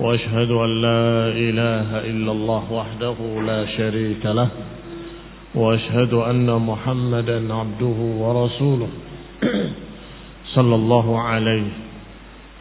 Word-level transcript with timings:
وأشهد 0.00 0.50
أن 0.50 0.80
لا 0.80 1.28
إله 1.28 1.88
إلا 2.10 2.32
الله 2.32 2.72
وحده 2.72 3.16
لا 3.44 3.66
شريك 3.76 4.24
له 4.26 4.48
وأشهد 5.54 6.12
أن 6.14 6.48
محمدا 6.48 7.54
عبده 7.54 7.98
ورسوله 8.22 8.88
صلى 10.56 10.74
الله 10.74 11.20
عليه 11.20 11.68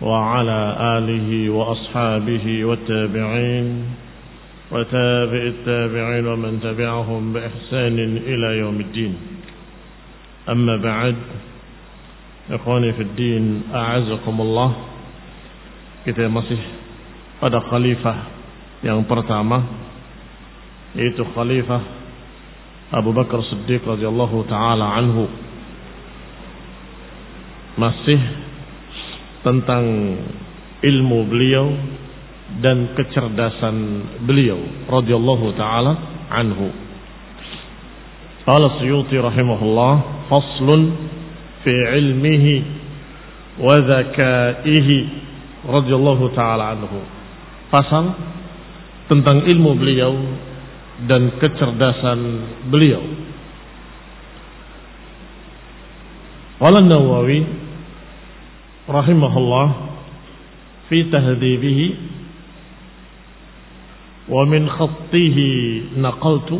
وعلى 0.02 0.60
آله 0.98 1.50
وأصحابه 1.50 2.66
والتابعين 2.66 3.68
وتابع 4.72 5.42
التابعين 5.56 6.28
ومن 6.28 6.60
تبعهم 6.64 7.34
بإحسان 7.34 7.98
إلى 8.28 8.58
يوم 8.60 8.80
الدين. 8.80 9.14
أما 10.50 10.78
بعد 10.78 11.16
إخواني 12.52 12.94
في 12.94 13.02
الدين 13.02 13.62
أعزكم 13.74 14.42
الله. 14.42 14.72
Kita 16.00 16.32
masih 16.32 16.79
pada 17.40 17.64
khalifah 17.64 18.18
yang 18.84 19.04
pertama 19.08 19.64
yaitu 20.96 21.24
khalifah 21.36 22.00
Abu 22.90 23.14
Bakar 23.14 23.40
Siddiq 23.46 23.86
radhiyallahu 23.86 24.50
taala 24.50 24.98
anhu. 24.98 25.30
Masih 27.78 28.18
tentang 29.46 29.86
ilmu 30.82 31.20
beliau 31.30 31.70
dan 32.60 32.98
kecerdasan 32.98 33.76
beliau 34.26 34.58
radhiyallahu 34.90 35.54
taala 35.54 35.94
anhu. 36.34 36.74
Qala 38.50 38.82
Suyuti 38.82 39.22
rahimahullah 39.22 40.26
faslun 40.34 40.82
fi 41.62 41.74
ilmihi 41.94 42.54
wa 43.62 43.78
zakaihi 43.86 44.98
radhiyallahu 45.70 46.34
taala 46.34 46.74
anhu 46.74 47.19
pasal 47.70 48.14
tentang 49.10 49.46
ilmu 49.46 49.72
beliau 49.78 50.14
dan 51.10 51.38
kecerdasan 51.40 52.20
beliau. 52.70 53.02
Qala 56.60 56.84
Nawawi 56.84 57.40
rahimahullah 58.90 59.68
fi 60.92 61.08
tahdhibihi 61.08 61.86
wa 64.28 64.44
min 64.44 64.68
khattihi 64.68 65.48
naqaltu 66.04 66.60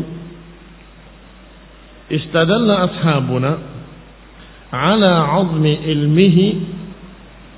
istadalla 2.10 2.90
ashabuna 2.90 3.50
ala 4.72 5.12
'azmi 5.36 5.74
ilmihi 5.84 6.46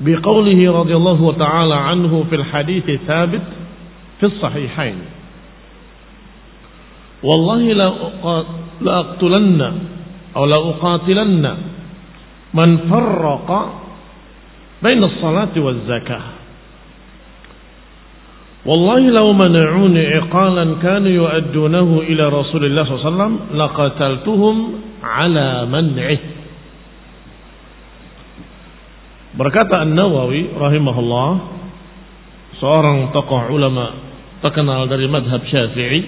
بقوله 0.05 0.73
رضي 0.81 0.97
الله 0.97 1.33
تعالى 1.39 1.75
عنه 1.75 2.25
في 2.31 2.35
الحديث 2.37 2.89
الثابت 2.89 3.43
في 4.21 4.27
الصحيحين. 4.27 4.99
والله 7.23 7.63
لأقتلن 8.81 9.79
أو 10.37 10.45
لأقاتلن 10.47 11.57
من 12.55 12.77
فرق 12.77 13.49
بين 14.83 15.05
الصلاة 15.05 15.55
والزكاة. 15.57 16.23
والله 18.67 19.01
لو 19.11 19.33
منعوني 19.33 20.07
عقالا 20.07 20.75
كانوا 20.83 21.09
يؤدونه 21.09 22.03
إلى 22.09 22.29
رسول 22.29 22.65
الله 22.65 22.85
صلى 22.85 22.95
الله 22.95 23.07
عليه 23.07 23.15
وسلم 23.15 23.39
لقتلتهم 23.55 24.73
على 25.03 25.67
منعه. 25.67 26.19
Berkata 29.33 29.81
An-Nawawi 29.81 30.53
rahimahullah 30.53 31.29
seorang 32.61 33.17
tokoh 33.17 33.49
ulama 33.49 33.97
terkenal 34.45 34.85
dari 34.93 35.09
madhab 35.09 35.41
Syafi'i 35.49 36.01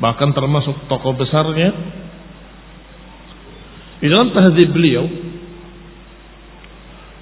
bahkan 0.00 0.32
termasuk 0.32 0.88
tokoh 0.88 1.12
besarnya. 1.20 1.70
Di 4.00 4.08
dalam 4.08 4.32
tahdzib 4.32 4.72
beliau 4.72 5.04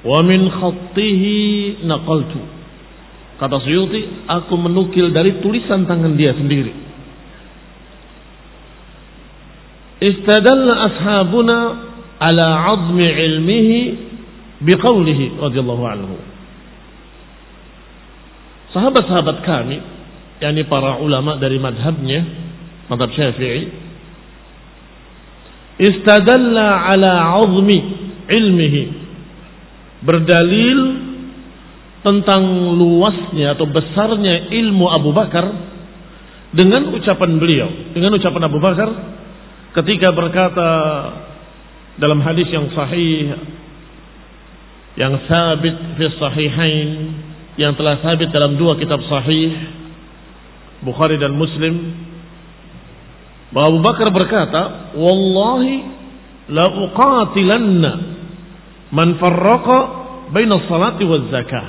wa 0.06 0.22
min 0.22 0.46
khattihi 0.46 1.34
naqaltu. 1.82 2.38
Kata 3.42 3.58
Suyuti 3.66 4.30
aku 4.30 4.54
menukil 4.54 5.10
dari 5.10 5.42
tulisan 5.42 5.82
tangan 5.90 6.14
dia 6.14 6.38
sendiri. 6.38 6.70
Istadalla 9.98 10.74
ashabuna 10.86 11.58
ala 12.22 12.46
'azmi 12.70 13.02
ilmihi 13.02 13.78
biqaulihi 14.62 15.38
radhiyallahu 15.38 15.84
anhu. 15.86 16.16
Sahabat-sahabat 18.74 19.36
kami, 19.48 19.78
yakni 20.44 20.62
para 20.68 21.00
ulama 21.00 21.40
dari 21.40 21.56
madhabnya, 21.56 22.20
madhab 22.92 23.10
Syafi'i, 23.16 23.62
istadalla 25.78 26.90
ala 26.92 27.38
azmi 27.40 27.78
ilmihi, 28.28 28.82
berdalil 30.04 30.80
tentang 32.02 32.44
luasnya 32.78 33.58
atau 33.58 33.66
besarnya 33.66 34.52
ilmu 34.54 34.86
Abu 34.86 35.10
Bakar 35.10 35.48
dengan 36.54 36.92
ucapan 36.94 37.36
beliau, 37.40 37.68
dengan 37.92 38.14
ucapan 38.14 38.42
Abu 38.46 38.58
Bakar 38.62 38.88
ketika 39.80 40.12
berkata 40.14 40.70
dalam 41.98 42.22
hadis 42.22 42.48
yang 42.48 42.70
sahih 42.72 43.36
yang 44.98 45.14
sabit 45.30 45.76
fi 45.94 46.04
sahihain 46.18 46.88
yang 47.54 47.72
telah 47.78 48.02
sabit 48.02 48.34
dalam 48.34 48.58
dua 48.58 48.74
kitab 48.74 48.98
sahih 49.06 49.78
Bukhari 50.78 51.18
dan 51.18 51.34
Muslim 51.34 51.74
bahwa 53.50 53.66
Abu 53.74 53.80
Bakar 53.82 54.08
berkata 54.14 54.62
wallahi 54.94 55.74
la 56.50 56.66
uqatilanna 56.66 57.92
man 58.94 59.18
farraqa 59.18 59.78
baina 60.34 60.62
salati 60.70 61.02
waz 61.06 61.26
zakah 61.34 61.66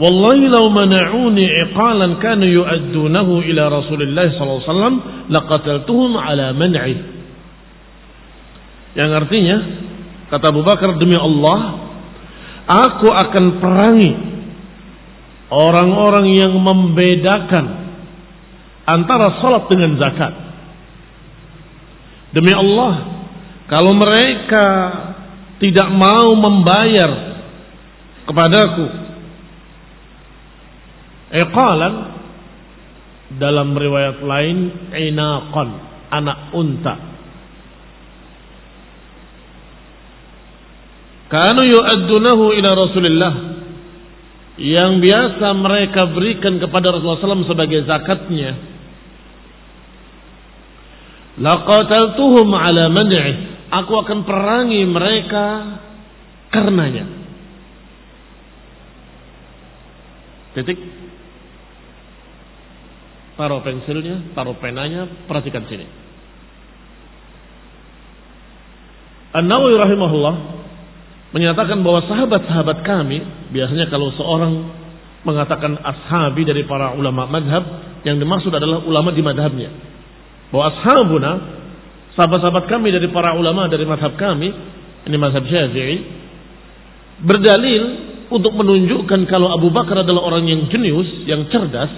wallahi 0.00 0.48
law 0.48 0.66
mana'uni 0.72 1.44
iqalan 1.68 2.16
kanu 2.18 2.48
yu'addunahu 2.48 3.44
ila 3.44 3.62
Rasulillah 3.68 4.26
sallallahu 4.34 4.58
alaihi 4.58 4.70
wasallam 4.70 4.96
laqataltuhum 5.28 6.12
ala 6.16 6.46
man'i 6.56 6.96
yang 8.96 9.10
artinya 9.12 9.81
Kata 10.32 10.48
Abu 10.48 10.64
Bakar 10.64 10.96
demi 10.96 11.12
Allah, 11.12 11.76
aku 12.64 13.04
akan 13.04 13.44
perangi 13.60 14.12
orang-orang 15.52 16.32
yang 16.32 16.56
membedakan 16.56 17.92
antara 18.88 19.36
salat 19.44 19.68
dengan 19.68 20.00
zakat. 20.00 20.32
Demi 22.32 22.48
Allah, 22.56 22.92
kalau 23.68 23.92
mereka 23.92 24.66
tidak 25.60 25.92
mau 25.92 26.32
membayar 26.32 27.12
kepadaku 28.24 28.88
iqalan 31.28 31.94
dalam 33.36 33.76
riwayat 33.76 34.24
lain 34.24 34.58
inaqan 34.96 35.68
anak 36.08 36.56
unta 36.56 37.11
Kanu 41.32 41.64
yu'addunahu 41.64 42.52
ila 42.60 42.70
Rasulillah 42.76 43.34
yang 44.60 45.00
biasa 45.00 45.48
mereka 45.56 46.12
berikan 46.12 46.60
kepada 46.60 46.92
Rasulullah 46.92 47.40
SAW 47.40 47.48
sebagai 47.48 47.88
zakatnya. 47.88 48.52
Laqataltuhum 51.40 52.52
ala 52.52 52.92
man'ih. 52.92 53.48
Aku 53.72 53.96
akan 53.96 54.28
perangi 54.28 54.84
mereka 54.84 55.44
karenanya. 56.52 57.08
Titik. 60.52 60.76
Taruh 63.40 63.64
pensilnya, 63.64 64.36
taruh 64.36 64.52
penanya, 64.60 65.08
perhatikan 65.24 65.64
sini. 65.64 65.88
An-Nawawi 69.32 69.80
rahimahullah 69.80 70.61
menyatakan 71.32 71.80
bahwa 71.80 72.04
sahabat-sahabat 72.04 72.84
kami 72.84 73.18
biasanya 73.50 73.88
kalau 73.88 74.12
seorang 74.16 74.52
mengatakan 75.24 75.78
ashabi 75.80 76.44
dari 76.44 76.68
para 76.68 76.92
ulama 76.92 77.24
madhab 77.24 77.64
yang 78.04 78.18
dimaksud 78.18 78.52
adalah 78.52 78.82
ulama 78.84 79.14
di 79.14 79.22
madhabnya. 79.24 79.70
Bahwa 80.52 80.64
ashabuna, 80.68 81.32
sahabat-sahabat 82.18 82.64
kami 82.68 82.92
dari 82.92 83.08
para 83.08 83.32
ulama 83.38 83.70
dari 83.70 83.88
madhab 83.88 84.12
kami, 84.18 84.48
ini 85.08 85.16
madhab 85.16 85.46
syafi'i, 85.48 85.96
berdalil 87.22 87.82
untuk 88.28 88.52
menunjukkan 88.52 89.28
kalau 89.30 89.52
Abu 89.54 89.70
Bakar 89.70 90.02
adalah 90.02 90.26
orang 90.26 90.44
yang 90.44 90.68
jenius, 90.68 91.08
yang 91.24 91.46
cerdas, 91.48 91.88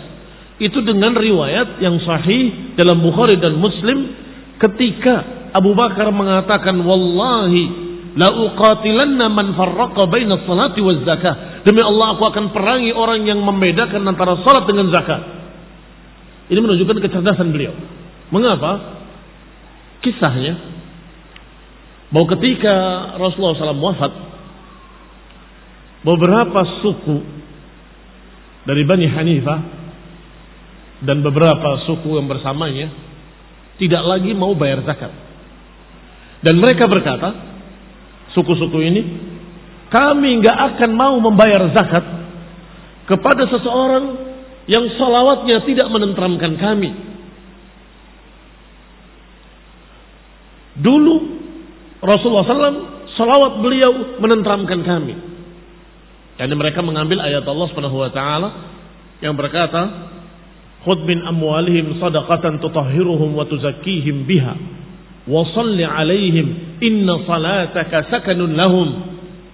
itu 0.63 0.79
dengan 0.87 1.17
riwayat 1.19 1.83
yang 1.83 1.99
sahih 2.05 2.75
dalam 2.79 3.03
Bukhari 3.03 3.41
dan 3.43 3.59
Muslim 3.59 4.15
ketika 4.63 5.49
Abu 5.51 5.75
Bakar 5.75 6.15
mengatakan 6.15 6.79
wallahi 6.79 7.94
La 8.15 8.31
uqatilanna 8.31 9.27
man 9.27 9.59
farraqa 9.59 10.07
baina 10.07 10.39
salati 10.47 10.79
waz 10.79 11.03
zakah. 11.03 11.67
Demi 11.67 11.83
Allah 11.83 12.15
aku 12.15 12.23
akan 12.31 12.55
perangi 12.55 12.95
orang 12.95 13.27
yang 13.27 13.43
membedakan 13.43 14.07
antara 14.07 14.39
salat 14.47 14.71
dengan 14.71 14.95
zakat. 14.95 15.23
Ini 16.47 16.59
menunjukkan 16.63 17.03
kecerdasan 17.03 17.51
beliau. 17.51 17.75
Mengapa? 18.31 19.03
Kisahnya 20.05 20.75
bahwa 22.13 22.27
ketika 22.39 22.75
Rasulullah 23.19 23.59
SAW 23.59 23.83
wafat, 23.83 24.13
beberapa 26.07 26.61
suku 26.85 27.17
dari 28.69 28.87
Bani 28.87 29.11
Hanifah 29.11 29.61
dan 31.03 31.25
beberapa 31.25 31.83
suku 31.89 32.15
yang 32.15 32.31
bersamanya 32.31 32.93
tidak 33.81 34.03
lagi 34.07 34.31
mau 34.37 34.55
bayar 34.55 34.87
zakat. 34.87 35.11
Dan 36.45 36.61
mereka 36.61 36.87
berkata, 36.87 37.54
suku-suku 38.35 38.79
ini, 38.83 39.03
kami 39.95 40.43
nggak 40.43 40.59
akan 40.75 40.91
mau 40.99 41.17
membayar 41.23 41.71
zakat 41.71 42.05
kepada 43.07 43.47
seseorang 43.47 44.05
yang 44.67 44.85
salawatnya 44.99 45.63
tidak 45.69 45.89
menentramkan 45.93 46.57
kami. 46.57 46.91
Dulu 50.75 51.15
Rasulullah 52.03 52.45
SAW 52.45 52.95
salawat 53.15 53.63
beliau 53.63 54.19
menentramkan 54.19 54.83
kami. 54.83 55.15
Dan 56.35 56.51
mereka 56.59 56.83
mengambil 56.83 57.23
ayat 57.23 57.47
Allah 57.47 57.67
Subhanahu 57.71 58.03
wa 58.03 58.11
taala 58.11 58.49
yang 59.23 59.39
berkata, 59.39 60.11
"Khudh 60.83 61.07
min 61.07 61.23
amwalihim 61.23 62.03
sadaqatan 62.03 62.59
tutahhiruhum 62.59 63.39
wa 63.39 63.47
tuzakkihim 63.47 64.27
biha 64.27 64.55
wa 65.31 65.47
shalli 65.55 65.87
'alaihim 65.87 66.74
Inna 66.83 67.23
salataka 67.23 68.11
sakanun 68.11 68.55
lahum. 68.59 68.89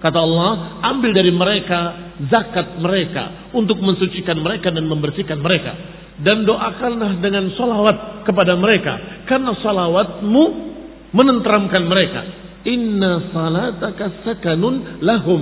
Kata 0.01 0.17
Allah, 0.17 0.81
ambil 0.93 1.13
dari 1.13 1.29
mereka 1.29 2.11
zakat 2.25 2.81
mereka 2.81 3.53
untuk 3.53 3.77
mensucikan 3.81 4.41
mereka 4.41 4.73
dan 4.73 4.89
membersihkan 4.89 5.37
mereka. 5.37 5.73
Dan 6.21 6.45
doakanlah 6.45 7.21
dengan 7.21 7.49
salawat 7.53 8.25
kepada 8.25 8.57
mereka. 8.57 9.25
Karena 9.29 9.53
salawatmu 9.57 10.43
menenteramkan 11.13 11.85
mereka. 11.85 12.21
Inna 12.65 13.29
salataka 13.29 14.25
sakanun 14.25 15.01
lahum. 15.05 15.41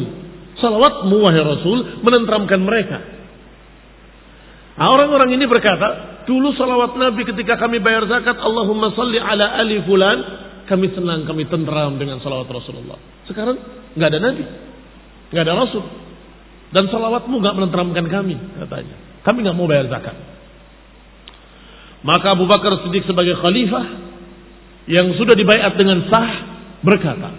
Salawatmu 0.60 1.16
wahai 1.24 1.44
Rasul 1.44 1.80
menenteramkan 2.04 2.60
mereka. 2.60 3.00
Nah, 4.80 4.96
orang-orang 4.96 5.36
ini 5.36 5.44
berkata, 5.44 6.24
dulu 6.24 6.56
salawat 6.56 6.96
Nabi 6.96 7.28
ketika 7.28 7.60
kami 7.60 7.84
bayar 7.84 8.08
zakat, 8.08 8.40
Allahumma 8.40 8.96
salli 8.96 9.20
ala 9.20 9.60
ali 9.60 9.84
fulan, 9.84 10.48
kami 10.70 10.94
senang, 10.94 11.26
kami 11.26 11.50
tenteram 11.50 11.98
dengan 11.98 12.22
salawat 12.22 12.46
Rasulullah. 12.46 13.02
Sekarang 13.26 13.58
nggak 13.98 14.10
ada 14.14 14.20
Nabi, 14.22 14.44
nggak 15.34 15.44
ada 15.50 15.54
Rasul, 15.58 15.82
dan 16.70 16.86
salawatmu 16.94 17.42
nggak 17.42 17.56
menenteramkan 17.58 18.06
kami, 18.06 18.38
katanya. 18.62 18.96
Kami 19.26 19.38
nggak 19.42 19.58
mau 19.58 19.66
bayar 19.66 19.90
zakat. 19.90 20.14
Maka 22.06 22.38
Abu 22.38 22.46
Bakar 22.46 22.86
Siddiq 22.86 23.04
sebagai 23.10 23.36
khalifah 23.42 23.86
yang 24.88 25.12
sudah 25.18 25.36
dibayat 25.36 25.74
dengan 25.76 26.06
sah 26.08 26.32
berkata, 26.86 27.30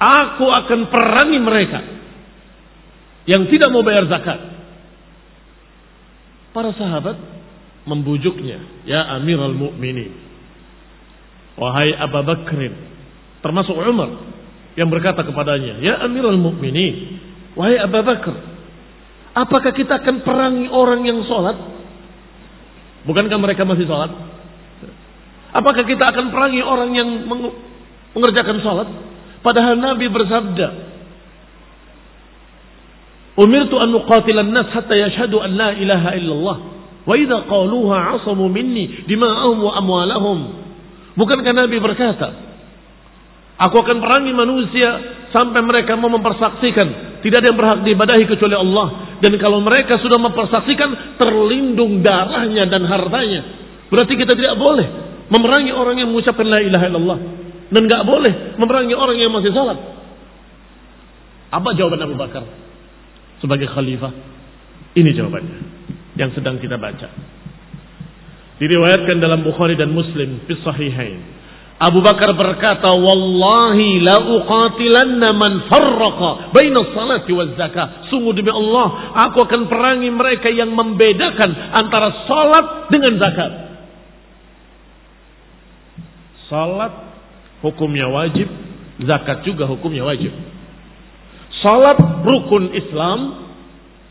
Aku 0.00 0.48
akan 0.48 0.80
perangi 0.90 1.38
mereka 1.38 1.80
yang 3.30 3.46
tidak 3.46 3.68
mau 3.70 3.86
bayar 3.86 4.10
zakat. 4.10 4.40
Para 6.50 6.74
sahabat 6.74 7.14
membujuknya, 7.86 8.84
ya 8.84 9.06
Amirul 9.16 9.54
Mukminin. 9.54 10.29
Wahai 11.58 11.94
Abu 11.96 12.20
Bakrin. 12.22 12.74
Termasuk 13.40 13.74
Umar. 13.74 14.10
Yang 14.78 14.88
berkata 14.92 15.26
kepadanya. 15.26 15.82
Ya 15.82 15.98
Amirul 16.04 16.38
Mukminin. 16.38 17.18
Wahai 17.58 17.80
Abu 17.80 18.00
Bakr. 18.04 18.34
Apakah 19.30 19.70
kita 19.74 20.02
akan 20.02 20.26
perangi 20.26 20.66
orang 20.70 21.06
yang 21.06 21.22
sholat? 21.26 21.54
Bukankah 23.06 23.38
mereka 23.38 23.62
masih 23.62 23.86
sholat? 23.86 24.10
Apakah 25.50 25.82
kita 25.86 26.06
akan 26.06 26.30
perangi 26.30 26.62
orang 26.62 26.90
yang 26.94 27.08
mengerjakan 28.14 28.58
sholat? 28.62 28.88
Padahal 29.40 29.78
Nabi 29.78 30.06
bersabda, 30.10 30.90
Umirtu 33.40 33.78
an 33.80 33.88
nuqatilan 33.94 34.52
nas 34.52 34.68
hatta 34.68 34.92
yashhadu 34.92 35.40
an 35.40 35.50
la 35.56 35.70
ilaha 35.72 36.10
illallah. 36.18 36.56
Wa 37.08 37.14
idza 37.16 37.48
qaluha 37.48 38.20
asamu 38.20 38.52
minni 38.52 39.08
dima'ahum 39.08 39.58
wa 39.64 39.72
amwalahum. 39.80 40.38
Bukankah 41.18 41.54
Nabi 41.54 41.76
berkata, 41.82 42.28
Aku 43.60 43.76
akan 43.76 44.00
perangi 44.00 44.32
manusia 44.32 44.88
sampai 45.36 45.60
mereka 45.60 45.92
mau 45.98 46.08
mempersaksikan 46.08 47.10
tidak 47.20 47.44
ada 47.44 47.46
yang 47.52 47.58
berhak 47.60 47.78
diibadahi 47.84 48.24
kecuali 48.24 48.56
Allah. 48.56 48.88
Dan 49.20 49.36
kalau 49.36 49.60
mereka 49.60 50.00
sudah 50.00 50.16
mempersaksikan 50.16 51.20
terlindung 51.20 52.00
darahnya 52.00 52.64
dan 52.64 52.88
hartanya. 52.88 53.40
Berarti 53.92 54.16
kita 54.16 54.32
tidak 54.32 54.56
boleh 54.56 54.88
memerangi 55.28 55.72
orang 55.76 56.00
yang 56.00 56.08
mengucapkan 56.08 56.48
la 56.48 56.64
ilaha 56.64 56.84
illallah 56.88 57.18
dan 57.70 57.82
nggak 57.86 58.02
boleh 58.02 58.32
memerangi 58.56 58.94
orang 58.96 59.16
yang 59.20 59.30
masih 59.30 59.52
salat. 59.52 59.78
Apa 61.52 61.76
jawaban 61.76 62.00
Abu 62.00 62.16
Bakar 62.16 62.44
sebagai 63.44 63.68
khalifah? 63.68 64.10
Ini 64.90 65.10
jawabannya 65.14 65.58
yang 66.18 66.32
sedang 66.32 66.56
kita 66.58 66.80
baca. 66.80 67.08
Diriwayatkan 68.60 69.24
dalam 69.24 69.40
Bukhari 69.40 69.72
dan 69.72 69.88
Muslim 69.88 70.44
fi 70.44 70.52
sahihain. 70.60 71.40
Abu 71.80 72.04
Bakar 72.04 72.36
berkata, 72.36 72.92
"Wallahi 72.92 74.04
la 74.04 74.20
uqatilanna 74.20 75.32
man 75.32 75.64
farraqa 75.64 76.52
baina 76.52 76.84
salati 76.92 77.32
waz 77.32 77.56
zakah." 77.56 78.12
Sungguh 78.12 78.36
demi 78.36 78.52
Allah, 78.52 79.16
aku 79.16 79.48
akan 79.48 79.64
perangi 79.64 80.12
mereka 80.12 80.52
yang 80.52 80.76
membedakan 80.76 81.50
antara 81.72 82.28
salat 82.28 82.92
dengan 82.92 83.16
zakat. 83.16 83.52
Salat 86.52 86.92
hukumnya 87.64 88.12
wajib, 88.12 88.44
zakat 89.00 89.40
juga 89.48 89.64
hukumnya 89.64 90.04
wajib. 90.04 90.36
Salat 91.64 91.96
rukun 92.28 92.76
Islam, 92.76 93.48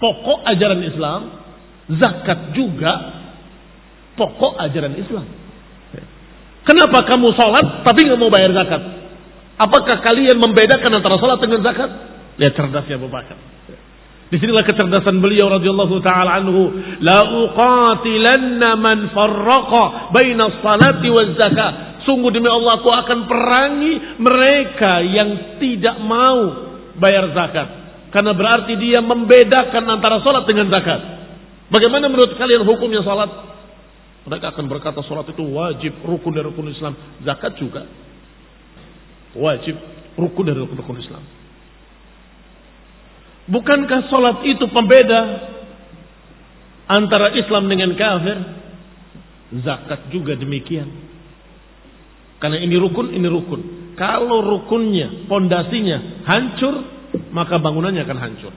pokok 0.02 0.42
ajaran 0.50 0.82
Islam, 0.90 1.22
zakat 2.02 2.58
juga 2.58 3.19
pokok 4.20 4.60
ajaran 4.60 5.00
Islam. 5.00 5.24
Kenapa 6.68 7.08
kamu 7.08 7.32
sholat 7.34 7.88
tapi 7.88 8.06
nggak 8.06 8.20
mau 8.20 8.30
bayar 8.30 8.52
zakat? 8.52 8.82
Apakah 9.60 10.04
kalian 10.04 10.38
membedakan 10.38 10.92
antara 11.00 11.16
sholat 11.18 11.40
dengan 11.40 11.64
zakat? 11.64 11.90
Lihat 12.40 12.54
cerdasnya 12.56 12.96
Abu 13.00 13.08
Bakar. 13.10 13.36
Di 14.30 14.38
sinilah 14.38 14.62
kecerdasan 14.62 15.18
beliau 15.18 15.50
radhiyallahu 15.50 15.96
taala 16.06 16.38
anhu. 16.38 16.70
La 17.02 17.26
uqatilanna 17.26 18.78
man 18.78 19.10
farraqa 19.10 20.14
baina 20.14 20.62
salati 20.62 21.10
waz 21.10 21.34
zakat. 21.34 21.74
Sungguh 22.06 22.30
demi 22.30 22.46
Allah 22.46 22.78
aku 22.80 22.90
akan 22.94 23.20
perangi 23.26 23.94
mereka 24.22 25.02
yang 25.02 25.58
tidak 25.58 25.98
mau 26.06 26.70
bayar 27.02 27.34
zakat. 27.34 27.68
Karena 28.14 28.38
berarti 28.38 28.78
dia 28.78 29.02
membedakan 29.02 29.84
antara 29.90 30.22
sholat 30.22 30.46
dengan 30.46 30.70
zakat. 30.70 31.02
Bagaimana 31.74 32.06
menurut 32.10 32.38
kalian 32.38 32.62
hukumnya 32.70 33.02
sholat? 33.02 33.50
Mereka 34.28 34.52
akan 34.52 34.66
berkata 34.68 35.00
sholat 35.08 35.32
itu 35.32 35.44
wajib, 35.56 35.94
rukun 36.04 36.36
dari 36.36 36.48
rukun 36.48 36.68
Islam. 36.68 36.94
Zakat 37.24 37.56
juga. 37.56 37.88
Wajib, 39.38 39.76
rukun 40.20 40.44
dari 40.44 40.60
rukun, 40.60 40.78
rukun 40.80 41.00
Islam. 41.00 41.24
Bukankah 43.50 44.02
sholat 44.12 44.38
itu 44.46 44.66
pembeda 44.70 45.22
antara 46.86 47.34
Islam 47.34 47.66
dengan 47.66 47.96
kafir? 47.98 48.38
Zakat 49.66 50.14
juga 50.14 50.38
demikian. 50.38 50.86
Karena 52.38 52.62
ini 52.62 52.78
rukun, 52.78 53.12
ini 53.12 53.28
rukun. 53.28 53.62
Kalau 54.00 54.40
rukunnya, 54.40 55.28
pondasinya 55.28 56.24
hancur, 56.30 56.76
maka 57.36 57.60
bangunannya 57.60 58.06
akan 58.06 58.20
hancur. 58.22 58.54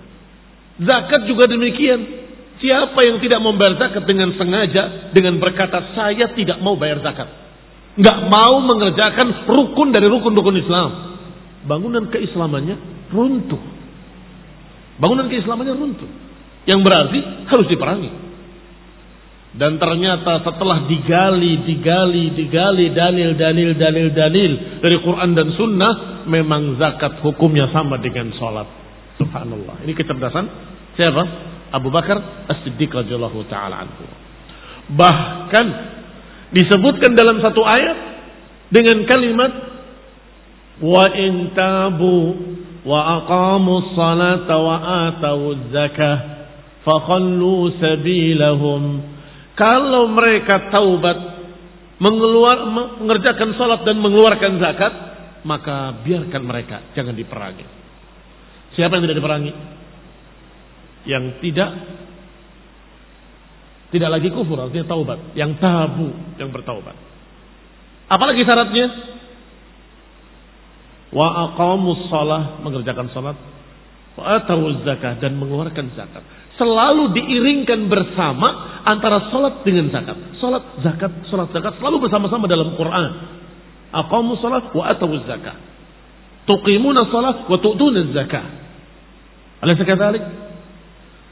Zakat 0.78 1.26
juga 1.26 1.50
demikian. 1.50 2.22
Siapa 2.62 2.95
yang 3.02 3.19
tidak 3.19 3.42
membayar 3.42 3.75
zakat 3.75 4.07
dengan 4.07 4.38
sengaja 4.38 5.11
dengan 5.11 5.42
berkata 5.42 5.99
saya 5.99 6.31
tidak 6.31 6.62
mau 6.62 6.78
bayar 6.78 7.02
zakat, 7.02 7.26
nggak 7.99 8.19
mau 8.31 8.62
mengerjakan 8.62 9.50
rukun 9.50 9.90
dari 9.90 10.07
rukun-rukun 10.07 10.62
Islam, 10.62 10.90
bangunan 11.66 12.07
keislamannya 12.07 13.11
runtuh. 13.11 13.59
Bangunan 15.02 15.26
keislamannya 15.26 15.75
runtuh. 15.75 16.11
Yang 16.62 16.81
berarti 16.87 17.19
harus 17.50 17.66
diperangi. 17.66 18.11
Dan 19.52 19.76
ternyata 19.76 20.47
setelah 20.47 20.88
digali, 20.88 21.66
digali, 21.66 22.33
digali 22.33 22.95
dalil, 22.95 23.37
dalil, 23.37 23.76
dalil, 23.76 24.09
dalil 24.14 24.52
dari 24.81 24.97
Quran 25.02 25.35
dan 25.35 25.50
Sunnah, 25.59 26.25
memang 26.31 26.78
zakat 26.78 27.21
hukumnya 27.21 27.69
sama 27.75 27.99
dengan 27.99 28.31
sholat. 28.38 28.64
Subhanallah. 29.21 29.83
Ini 29.83 29.92
kecerdasan 29.92 30.45
siapa? 30.97 31.51
Abu 31.73 31.88
Bakar 31.88 32.47
As-Siddiq 32.52 32.93
radhiyallahu 32.93 33.49
taala 33.49 33.88
anhu. 33.88 34.05
Bahkan 34.93 35.67
disebutkan 36.52 37.17
dalam 37.17 37.41
satu 37.41 37.64
ayat 37.64 37.99
dengan 38.69 39.09
kalimat 39.09 39.52
wa 40.85 41.05
in 41.17 41.57
tabu 41.57 42.17
wa 42.85 43.00
aqamu 43.23 43.97
salata 43.97 44.55
wa 44.59 44.76
atau 45.09 45.57
zakah 45.73 46.17
fakhallu 46.85 47.73
sabilahum 47.79 49.12
kalau 49.52 50.09
mereka 50.09 50.73
taubat, 50.73 51.19
mengeluar, 52.00 52.64
mengerjakan 52.73 53.52
salat 53.61 53.85
dan 53.85 54.00
mengeluarkan 54.00 54.57
zakat, 54.57 54.93
maka 55.45 56.00
biarkan 56.00 56.43
mereka, 56.43 56.76
jangan 56.97 57.12
diperangi. 57.12 57.67
Siapa 58.73 58.97
yang 58.97 59.05
tidak 59.05 59.19
diperangi? 59.21 59.52
Yang 61.09 61.42
tidak 61.42 61.71
tidak 63.92 64.09
lagi 64.09 64.28
kufur, 64.32 64.56
artinya 64.56 64.88
taubat. 64.88 65.37
Yang 65.37 65.61
tabu, 65.61 66.09
yang 66.40 66.49
bertaubat. 66.49 66.97
Apalagi 68.09 68.40
syaratnya? 68.40 68.87
Wa 71.12 71.52
aqamus 71.52 72.09
salah, 72.09 72.64
mengerjakan 72.64 73.12
salat. 73.12 73.37
Wa 74.16 74.40
atau 74.40 74.64
zakat 74.85 75.21
dan 75.21 75.37
mengeluarkan 75.37 75.92
zakat 75.92 76.25
selalu 76.61 77.16
diiringkan 77.16 77.88
bersama 77.88 78.80
antara 78.85 79.32
sholat 79.32 79.64
dengan 79.64 79.88
zakat. 79.90 80.16
Sholat, 80.38 80.62
zakat, 80.85 81.12
sholat, 81.26 81.49
zakat 81.50 81.73
selalu 81.80 82.06
bersama-sama 82.09 82.44
dalam 82.47 82.76
Quran. 82.76 83.11
Aqamu 83.92 84.37
sholat 84.40 84.73
wa 84.73 84.85
atawu 84.88 85.16
zakat. 85.25 85.56
Tuqimuna 86.49 87.09
sholat 87.09 87.49
wa 87.49 87.59
tu'tuna 87.59 88.14
zakat. 88.14 88.47
Alaysa 89.62 89.82
kadzalik? 89.87 90.23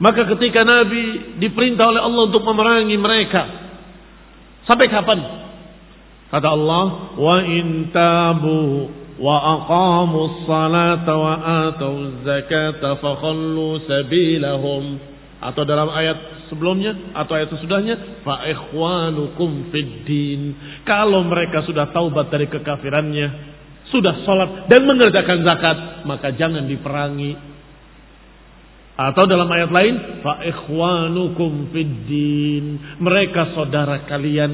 Maka 0.01 0.25
ketika 0.33 0.65
Nabi 0.65 1.37
diperintah 1.37 1.85
oleh 1.85 2.01
Allah 2.01 2.21
untuk 2.25 2.41
memerangi 2.41 2.97
mereka, 2.97 3.41
sampai 4.65 4.89
kapan? 4.89 5.19
Kata 6.33 6.47
Allah, 6.49 6.85
wa 7.21 7.37
in 7.45 7.93
tabu 7.93 8.89
wa 9.21 9.37
aqamu 9.61 10.49
salata 10.49 11.13
wa 11.13 11.33
atau 11.69 11.93
zakata 12.25 12.97
fakhallu 12.97 13.85
sabilahum. 13.85 14.83
Atau 15.41 15.65
dalam 15.65 15.89
ayat 15.93 16.49
sebelumnya 16.49 17.17
atau 17.17 17.33
ayat 17.37 17.49
sesudahnya 17.53 18.25
fa 18.25 18.45
ikhwanukum 18.45 19.69
fid 19.69 20.05
din. 20.05 20.41
Kalau 20.85 21.25
mereka 21.25 21.61
sudah 21.65 21.89
taubat 21.93 22.29
dari 22.29 22.45
kekafirannya 22.49 23.53
sudah 23.91 24.23
sholat 24.23 24.71
dan 24.71 24.87
mengerjakan 24.87 25.43
zakat 25.43 25.77
maka 26.07 26.31
jangan 26.39 26.63
diperangi 26.63 27.50
atau 28.95 29.23
dalam 29.25 29.47
ayat 29.49 29.71
lain 29.71 29.95
fa 30.21 30.43
ikhwanukum 30.45 31.71
fid 31.73 31.93
din 32.05 32.65
mereka 32.99 33.55
saudara 33.55 34.03
kalian 34.05 34.51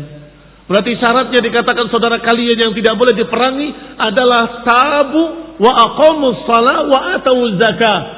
berarti 0.69 0.95
syaratnya 0.99 1.39
dikatakan 1.41 1.89
saudara 1.89 2.21
kalian 2.21 2.57
yang 2.69 2.73
tidak 2.77 2.95
boleh 2.95 3.15
diperangi 3.17 3.69
adalah 3.97 4.61
tabu 4.63 5.23
wa 5.57 5.71
aqamus 5.73 6.45
salat 6.45 6.85
wa 6.85 6.99
atau 7.17 7.35
zakat 7.57 8.17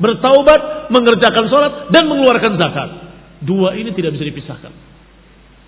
bertaubat, 0.00 0.88
mengerjakan 0.88 1.44
sholat, 1.52 1.72
dan 1.92 2.08
mengeluarkan 2.08 2.56
zakat. 2.56 2.90
Dua 3.44 3.76
ini 3.76 3.92
tidak 3.92 4.16
bisa 4.16 4.24
dipisahkan. 4.26 4.72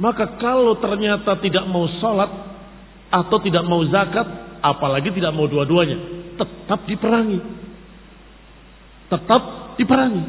Maka 0.01 0.41
kalau 0.41 0.81
ternyata 0.81 1.37
tidak 1.45 1.69
mau 1.69 1.85
sholat 2.01 2.33
atau 3.13 3.39
tidak 3.45 3.63
mau 3.69 3.85
zakat, 3.93 4.25
apalagi 4.65 5.13
tidak 5.13 5.37
mau 5.37 5.45
dua-duanya, 5.45 6.01
tetap 6.41 6.89
diperangi. 6.89 7.39
Tetap 9.13 9.43
diperangi. 9.79 10.25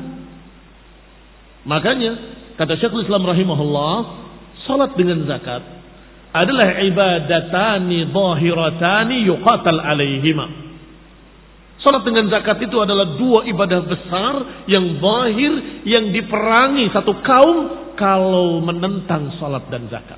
Makanya 1.64 2.12
kata 2.60 2.76
Syekhul 2.80 3.08
Islam 3.08 3.24
rahimahullah, 3.24 3.96
sholat 4.68 4.96
dengan 5.00 5.24
zakat 5.28 5.64
adalah 6.34 6.82
ibadatani 6.82 8.10
zahiratani 8.10 9.18
yuqatal 9.30 9.80
alaihima 9.80 10.64
Salat 11.84 12.08
dengan 12.08 12.32
zakat 12.32 12.64
itu 12.64 12.80
adalah 12.80 13.20
dua 13.20 13.44
ibadah 13.44 13.84
besar 13.84 14.64
yang 14.72 15.04
zahir 15.04 15.84
yang 15.84 16.16
diperangi 16.16 16.88
satu 16.96 17.20
kaum 17.20 17.58
kalau 18.00 18.64
menentang 18.64 19.36
salat 19.36 19.68
dan 19.68 19.92
zakat. 19.92 20.16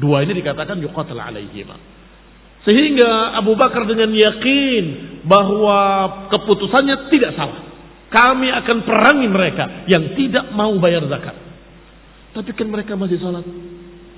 Dua 0.00 0.24
ini 0.24 0.32
dikatakan 0.40 0.80
yuqatal 0.80 1.20
alaihima. 1.20 1.76
Sehingga 2.64 3.36
Abu 3.36 3.52
Bakar 3.52 3.84
dengan 3.84 4.08
yakin 4.16 4.84
bahwa 5.28 5.78
keputusannya 6.32 7.12
tidak 7.12 7.36
salah. 7.36 7.60
Kami 8.10 8.50
akan 8.50 8.76
perangi 8.82 9.26
mereka 9.30 9.86
yang 9.86 10.18
tidak 10.18 10.50
mau 10.50 10.74
bayar 10.82 11.06
zakat. 11.06 11.36
Tapi 12.34 12.50
kan 12.58 12.66
mereka 12.66 12.98
masih 12.98 13.22
salat. 13.22 13.46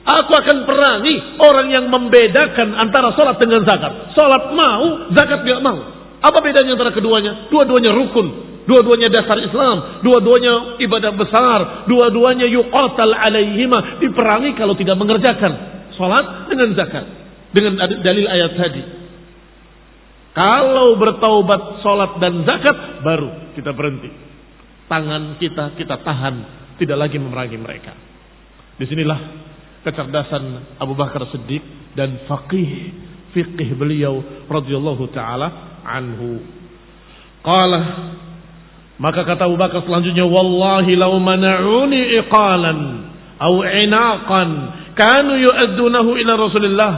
Aku 0.03 0.33
akan 0.35 0.67
perangi 0.67 1.15
orang 1.39 1.69
yang 1.71 1.87
membedakan 1.93 2.75
antara 2.75 3.13
salat 3.15 3.37
dengan 3.39 3.63
zakat. 3.69 4.17
Salat 4.17 4.51
mau, 4.57 5.13
zakat 5.13 5.45
tidak 5.45 5.61
mau. 5.61 5.79
Apa 6.25 6.39
bedanya 6.41 6.75
antara 6.75 6.91
keduanya? 6.91 7.53
Dua-duanya 7.53 7.93
rukun, 7.93 8.27
dua-duanya 8.65 9.13
dasar 9.13 9.39
Islam, 9.45 10.03
dua-duanya 10.03 10.81
ibadah 10.81 11.13
besar, 11.13 11.59
dua-duanya 11.87 12.49
yuqatal 12.49 13.13
alaihima, 13.13 14.01
diperangi 14.01 14.57
kalau 14.57 14.73
tidak 14.73 14.97
mengerjakan 14.97 15.53
salat 15.95 16.49
dengan 16.49 16.73
zakat. 16.75 17.05
Dengan 17.53 17.77
dalil 18.01 18.27
ayat 18.27 18.57
tadi. 18.57 19.02
Kalau 20.33 20.97
bertaubat 20.97 21.85
salat 21.85 22.17
dan 22.17 22.45
zakat 22.49 23.05
baru 23.05 23.53
kita 23.53 23.71
berhenti. 23.77 24.09
Tangan 24.89 25.37
kita 25.37 25.77
kita 25.77 26.01
tahan, 26.01 26.35
tidak 26.81 27.09
lagi 27.09 27.17
memerangi 27.21 27.59
mereka. 27.61 27.93
Di 28.81 28.89
sinilah 28.89 29.21
kecerdasan 29.85 30.77
Abu 30.81 30.97
Bakar 30.97 31.29
Siddiq 31.29 31.93
dan 31.93 32.25
faqih 32.25 32.71
fikih 33.37 33.77
beliau 33.77 34.25
radhiyallahu 34.49 35.05
taala 35.13 35.81
anhu. 35.85 36.41
Qala 37.45 37.81
maka 39.03 39.27
kata 39.27 39.51
Abu 39.51 39.59
Bakar 39.59 39.83
selanjutnya 39.83 40.23
wallahi 40.23 40.95
law 40.95 41.17
mana'uni 41.19 42.23
iqalan 42.23 42.79
aw 43.43 43.55
inaqan 43.67 44.49
kanu 44.95 45.43
yu'addunahu 45.43 46.17
ila 46.23 46.33
Rasulillah. 46.39 46.93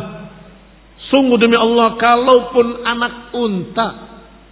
Sungguh 1.15 1.39
demi 1.39 1.55
Allah 1.55 1.95
kalaupun 1.95 2.83
anak 2.83 3.31
unta 3.39 3.89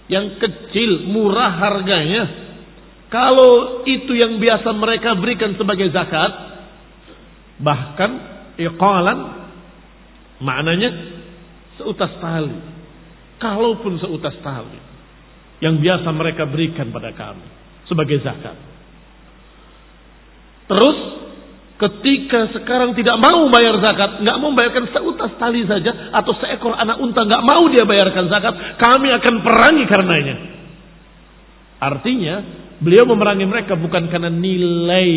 yang 0.06 0.38
kecil 0.38 1.10
murah 1.10 1.58
harganya 1.58 2.22
kalau 3.10 3.82
itu 3.82 4.14
yang 4.14 4.38
biasa 4.38 4.70
mereka 4.70 5.18
berikan 5.18 5.58
sebagai 5.58 5.90
zakat 5.90 6.30
bahkan 7.58 8.10
iqalan 8.54 9.18
maknanya 10.38 10.90
seutas 11.82 12.14
tali 12.22 12.54
kalaupun 13.42 13.98
seutas 13.98 14.38
tali 14.46 14.78
yang 15.58 15.82
biasa 15.82 16.14
mereka 16.14 16.46
berikan 16.46 16.94
pada 16.94 17.10
kami 17.10 17.46
sebagai 17.90 18.22
zakat. 18.22 18.54
Terus 20.70 20.98
ketika 21.82 22.54
sekarang 22.54 22.94
tidak 22.94 23.18
mau 23.18 23.50
bayar 23.50 23.82
zakat, 23.82 24.22
nggak 24.22 24.38
mau 24.38 24.54
bayarkan 24.54 24.86
seutas 24.94 25.34
tali 25.34 25.66
saja 25.66 26.14
atau 26.14 26.32
seekor 26.38 26.78
anak 26.78 27.02
unta 27.02 27.26
nggak 27.26 27.42
mau 27.42 27.66
dia 27.66 27.82
bayarkan 27.82 28.30
zakat, 28.30 28.78
kami 28.78 29.10
akan 29.10 29.34
perangi 29.42 29.84
karenanya. 29.90 30.36
Artinya 31.82 32.34
beliau 32.78 33.10
memerangi 33.10 33.46
mereka 33.50 33.74
bukan 33.74 34.06
karena 34.06 34.30
nilai 34.30 35.10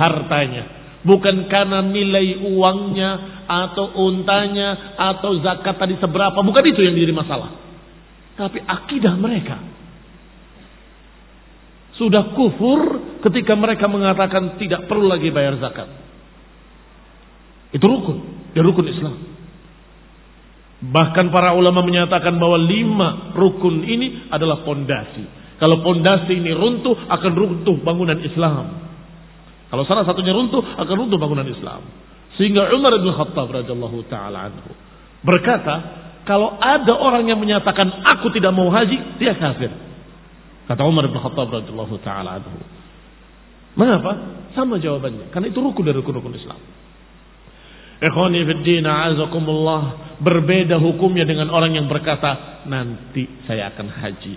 hartanya, 0.00 0.64
bukan 1.04 1.52
karena 1.52 1.84
nilai 1.84 2.48
uangnya, 2.48 3.38
atau 3.48 3.96
untanya 4.04 5.00
atau 5.00 5.40
zakat 5.40 5.80
tadi 5.80 5.96
seberapa. 5.96 6.36
Bukan 6.36 6.64
itu 6.68 6.84
yang 6.84 6.92
jadi 6.92 7.16
masalah. 7.16 7.56
Tapi 8.36 8.60
akidah 8.60 9.16
mereka. 9.16 9.56
Sudah 11.96 12.30
kufur 12.36 13.07
ketika 13.22 13.52
mereka 13.58 13.90
mengatakan 13.90 14.60
tidak 14.60 14.86
perlu 14.86 15.10
lagi 15.10 15.30
bayar 15.32 15.58
zakat. 15.58 15.88
Itu 17.74 17.84
rukun. 17.84 18.18
Ya 18.56 18.64
rukun 18.64 18.86
Islam. 18.88 19.16
Bahkan 20.78 21.34
para 21.34 21.58
ulama 21.58 21.82
menyatakan 21.82 22.38
bahwa 22.38 22.54
lima 22.54 23.34
rukun 23.34 23.82
ini 23.82 24.30
adalah 24.30 24.62
pondasi. 24.62 25.26
Kalau 25.58 25.82
pondasi 25.82 26.38
ini 26.38 26.54
runtuh 26.54 26.94
akan 26.94 27.32
runtuh 27.34 27.76
bangunan 27.82 28.18
Islam. 28.22 28.88
Kalau 29.68 29.82
salah 29.84 30.06
satunya 30.06 30.30
runtuh 30.30 30.62
akan 30.62 30.94
runtuh 30.94 31.18
bangunan 31.18 31.44
Islam. 31.50 31.82
Sehingga 32.38 32.70
Umar 32.70 32.94
bin 33.02 33.10
Khattab 33.10 33.50
radhiyallahu 33.50 34.06
taala 34.06 34.48
anhu 34.48 34.70
berkata, 35.26 36.06
kalau 36.22 36.54
ada 36.62 36.94
orang 36.94 37.26
yang 37.26 37.42
menyatakan 37.42 37.90
aku 38.06 38.30
tidak 38.30 38.54
mau 38.54 38.70
haji, 38.70 39.18
dia 39.18 39.34
kafir. 39.34 39.74
Kata 40.70 40.86
Umar 40.86 41.10
bin 41.10 41.18
Khattab 41.18 41.50
radhiyallahu 41.50 41.98
taala 42.06 42.38
anhu. 42.38 42.77
Mengapa? 43.74 44.12
Sama 44.56 44.80
jawabannya. 44.80 45.28
Karena 45.34 45.52
itu 45.52 45.58
rukun 45.60 45.84
dari 45.84 45.98
rukun-rukun 46.00 46.34
Islam. 46.38 46.60
Ikhwani 47.98 48.40
fiddin 48.46 48.86
azakumullah. 48.86 49.82
Berbeda 50.22 50.78
hukumnya 50.78 51.26
dengan 51.26 51.50
orang 51.50 51.74
yang 51.74 51.86
berkata, 51.86 52.62
nanti 52.66 53.26
saya 53.46 53.70
akan 53.74 53.86
haji. 53.90 54.34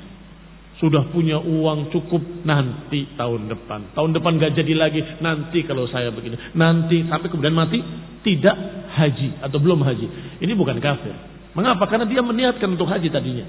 Sudah 0.82 1.14
punya 1.14 1.38
uang 1.38 1.94
cukup 1.94 2.42
nanti 2.42 3.14
tahun 3.14 3.54
depan. 3.54 3.94
Tahun 3.94 4.12
depan 4.18 4.42
gak 4.42 4.58
jadi 4.58 4.74
lagi 4.74 5.02
nanti 5.22 5.62
kalau 5.62 5.86
saya 5.86 6.10
begini. 6.10 6.58
Nanti 6.58 7.06
sampai 7.06 7.30
kemudian 7.30 7.54
mati 7.54 7.78
tidak 8.26 8.58
haji 8.98 9.46
atau 9.46 9.62
belum 9.62 9.86
haji. 9.86 10.42
Ini 10.42 10.54
bukan 10.58 10.82
kafir. 10.82 11.14
Mengapa? 11.54 11.86
Karena 11.86 12.10
dia 12.10 12.26
meniatkan 12.26 12.66
untuk 12.66 12.90
haji 12.90 13.14
tadinya. 13.14 13.46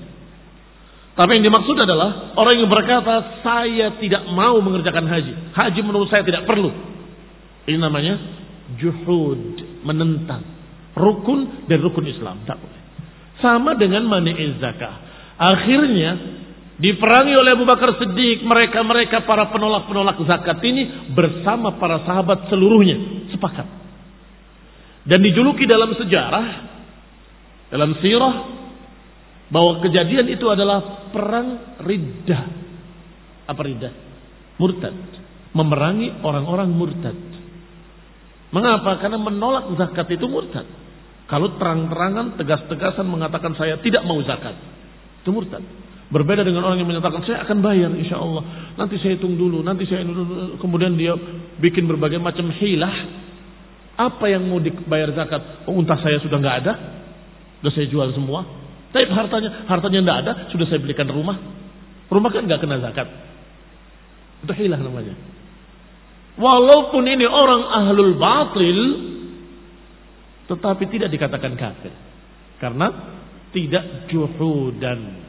Tapi 1.12 1.30
yang 1.36 1.44
dimaksud 1.44 1.76
adalah 1.76 2.32
orang 2.40 2.56
yang 2.56 2.70
berkata 2.72 3.44
saya 3.44 4.00
tidak 4.00 4.24
mau 4.32 4.56
mengerjakan 4.64 5.04
haji. 5.04 5.52
Haji 5.52 5.80
menurut 5.84 6.08
saya 6.08 6.24
tidak 6.24 6.48
perlu. 6.48 6.72
Ini 7.68 7.76
namanya 7.76 8.16
juhud, 8.80 9.60
menentang. 9.84 10.40
Rukun 10.96 11.68
dan 11.68 11.78
rukun 11.84 12.08
Islam. 12.08 12.48
Tak 12.48 12.56
boleh. 12.56 12.80
Sama 13.44 13.76
dengan 13.76 14.08
mani'iz 14.08 14.56
zakah. 14.56 14.94
Akhirnya 15.36 16.40
diperangi 16.80 17.34
oleh 17.36 17.60
Abu 17.60 17.68
Bakar 17.68 17.92
Siddiq 18.00 18.42
mereka-mereka 18.48 19.28
para 19.28 19.52
penolak-penolak 19.52 20.16
zakat 20.24 20.64
ini 20.64 21.12
bersama 21.12 21.76
para 21.76 22.00
sahabat 22.08 22.48
seluruhnya 22.48 23.28
sepakat 23.30 23.68
dan 25.04 25.18
dijuluki 25.20 25.68
dalam 25.68 25.92
sejarah 25.94 26.46
dalam 27.68 27.92
sirah 28.00 28.61
bahwa 29.52 29.84
kejadian 29.84 30.32
itu 30.32 30.48
adalah 30.48 31.12
perang 31.12 31.76
riddah 31.84 32.42
apa 33.44 33.60
riddah 33.60 33.92
murtad 34.56 34.96
memerangi 35.52 36.24
orang-orang 36.24 36.72
murtad 36.72 37.18
mengapa 38.48 38.96
karena 38.96 39.20
menolak 39.20 39.76
zakat 39.76 40.08
itu 40.16 40.24
murtad 40.24 40.64
kalau 41.28 41.60
terang-terangan 41.60 42.40
tegas-tegasan 42.40 43.04
mengatakan 43.04 43.52
saya 43.60 43.76
tidak 43.84 44.08
mau 44.08 44.16
zakat 44.24 44.56
itu 45.20 45.28
murtad 45.28 45.60
Berbeda 46.12 46.44
dengan 46.44 46.68
orang 46.68 46.76
yang 46.76 46.92
menyatakan 46.92 47.24
saya 47.24 47.40
akan 47.48 47.64
bayar 47.64 47.88
insya 47.96 48.20
Allah. 48.20 48.44
Nanti 48.76 49.00
saya 49.00 49.16
hitung 49.16 49.32
dulu, 49.32 49.64
nanti 49.64 49.88
saya 49.88 50.04
dulu. 50.04 50.60
Kemudian 50.60 50.92
dia 50.92 51.16
bikin 51.56 51.88
berbagai 51.88 52.20
macam 52.20 52.52
hilah. 52.52 53.24
Apa 53.96 54.28
yang 54.28 54.44
mau 54.44 54.60
dibayar 54.60 55.08
zakat? 55.16 55.64
Oh, 55.64 55.72
unta 55.72 55.96
saya 56.04 56.20
sudah 56.20 56.36
nggak 56.36 56.56
ada, 56.64 56.72
sudah 57.64 57.72
saya 57.72 57.88
jual 57.88 58.12
semua. 58.12 58.44
Tapi 58.92 59.08
hartanya, 59.08 59.50
hartanya 59.68 59.98
nggak 60.04 60.18
ada, 60.24 60.32
sudah 60.52 60.66
saya 60.68 60.80
belikan 60.80 61.08
rumah. 61.08 61.40
Rumah 62.12 62.30
kan 62.30 62.44
nggak 62.44 62.60
kena 62.60 62.78
zakat. 62.84 63.08
Itu 64.44 64.52
hilah 64.52 64.80
namanya. 64.80 65.16
Walaupun 66.36 67.04
ini 67.08 67.24
orang 67.24 67.62
ahlul 67.72 68.14
batil, 68.20 68.78
tetapi 70.52 70.84
tidak 70.92 71.08
dikatakan 71.08 71.56
kafir. 71.56 71.92
Karena 72.60 72.88
tidak 73.52 74.08
juhudan 74.12 75.22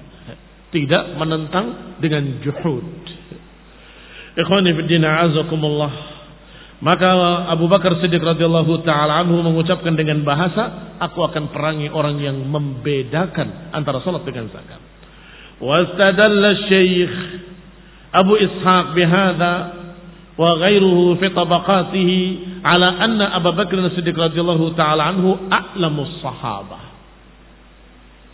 tidak 0.74 1.14
menentang 1.22 1.96
dengan 2.02 2.42
juhud. 2.42 2.90
Ikhwani 4.34 4.74
fiddina 4.74 5.30
azakumullah. 5.30 5.94
Maka 6.84 7.10
Abu 7.48 7.72
Bakar 7.72 7.96
Siddiq 8.04 8.20
radhiyallahu 8.20 8.84
taala 8.84 9.24
anhu 9.24 9.40
mengucapkan 9.40 9.96
dengan 9.96 10.20
bahasa, 10.28 11.00
aku 11.00 11.24
akan 11.24 11.56
perangi 11.56 11.88
orang 11.88 12.20
yang 12.20 12.36
membedakan 12.44 13.72
antara 13.72 14.04
salat 14.04 14.28
dengan 14.28 14.52
zakat. 14.52 14.84
Wastadalla 15.64 16.68
Syekh 16.68 17.14
Abu 18.12 18.36
Ishaq 18.36 19.00
bihadza 19.00 19.54
wa 20.36 20.52
ghairuhu 20.60 21.16
fi 21.24 21.32
tabaqatihi 21.32 22.20
ala 22.68 23.00
anna 23.00 23.32
Abu 23.32 23.56
Bakar 23.56 23.80
Siddiq 23.96 24.20
radhiyallahu 24.20 24.76
taala 24.76 25.08
anhu 25.08 25.40
a'lamus 25.48 26.20
sahabah. 26.20 26.84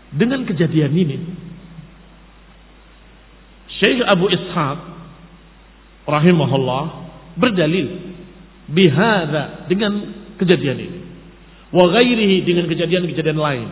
Dengan 0.10 0.42
kejadian 0.50 0.90
ini, 0.98 1.22
Syekh 3.78 4.02
Abu 4.10 4.26
Ishaq 4.26 4.78
rahimahullah 6.10 7.14
berdalil 7.38 8.09
bihada 8.70 9.66
dengan 9.68 9.92
kejadian 10.38 10.78
ini. 10.78 11.00
Wa 11.70 11.86
ghairihi 11.90 12.38
dengan 12.46 12.66
kejadian-kejadian 12.66 13.40
lain. 13.40 13.68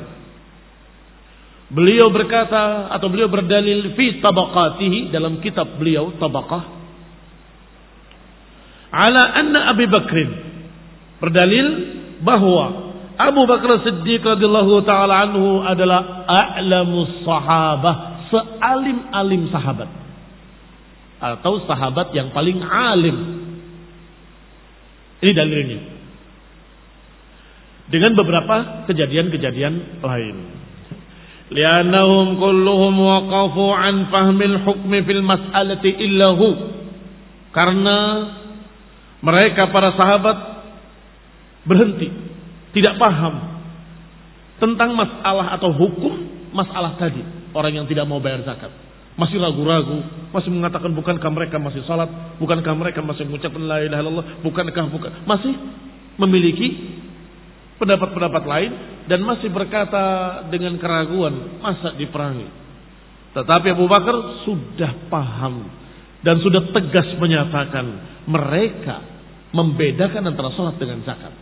Beliau 1.67 2.07
berkata 2.13 2.93
atau 2.95 3.12
beliau 3.12 3.27
berdalil 3.27 3.91
fi 3.97 4.23
tabaqatihi 4.23 5.12
dalam 5.12 5.43
kitab 5.43 5.75
beliau 5.75 6.15
tabaqah 6.15 6.77
ala 8.88 9.21
anna 9.36 9.75
Abi 9.75 9.83
Bakrin 9.83 10.31
berdalil 11.19 11.67
bahwa 12.23 12.88
Abu 13.17 13.49
Bakar 13.49 13.81
Siddiq 13.81 14.21
radhiyallahu 14.21 14.86
taala 14.86 15.27
anhu 15.27 15.60
adalah 15.65 16.23
a'lamus 16.29 17.25
sahabah 17.25 17.95
sealim-alim 18.29 19.49
sahabat 19.49 19.89
atau 21.17 21.65
sahabat 21.65 22.13
yang 22.13 22.29
paling 22.29 22.62
alim. 22.62 23.46
Ini 25.23 25.32
dalilnya. 25.34 25.80
Dengan 27.88 28.12
beberapa 28.19 28.86
kejadian-kejadian 28.91 30.03
lain. 30.03 30.36
Lianahum 31.47 32.36
kulluhum 32.36 32.95
waqafu 32.99 33.65
an 33.71 34.12
fahmil 34.12 34.58
hukmi 34.67 34.99
fil 35.08 35.23
mas'alati 35.23 35.95
illahu. 35.95 36.47
Karena 37.56 37.97
mereka 39.23 39.71
para 39.71 39.95
sahabat 39.95 40.38
berhenti, 41.63 42.12
tidak 42.75 42.99
paham 43.01 43.63
tentang 44.62 44.93
masalah 44.93 45.58
atau 45.58 45.73
hukum 45.73 46.13
masalah 46.53 46.97
tadi 46.97 47.21
orang 47.53 47.73
yang 47.82 47.86
tidak 47.89 48.06
mau 48.06 48.21
bayar 48.21 48.45
zakat. 48.45 48.87
Masih 49.17 49.41
ragu-ragu, 49.41 50.06
masih 50.30 50.53
mengatakan 50.53 50.93
bukankah 50.93 51.32
mereka 51.34 51.58
masih 51.58 51.82
salat, 51.89 52.06
bukankah 52.38 52.73
mereka 52.77 53.01
masih 53.01 53.25
mengucapkan 53.25 53.65
la 53.65 53.82
ilaha 53.82 54.01
illallah, 54.06 54.27
bukankah 54.45 54.86
bukan 54.93 55.12
masih 55.25 55.53
memiliki 56.21 56.67
pendapat-pendapat 57.82 58.43
lain 58.45 58.71
dan 59.10 59.25
masih 59.25 59.49
berkata 59.49 60.06
dengan 60.53 60.77
keraguan 60.77 61.58
masa 61.62 61.97
diperangi. 61.97 62.49
Tetapi 63.34 63.67
Abu 63.73 63.86
Bakar 63.86 64.45
sudah 64.45 65.10
paham 65.10 65.69
dan 66.25 66.41
sudah 66.41 66.73
tegas 66.73 67.17
menyatakan 67.21 67.86
mereka 68.25 69.01
membedakan 69.53 70.27
antara 70.27 70.49
salat 70.58 70.75
dengan 70.82 71.06
zakat. 71.06 71.34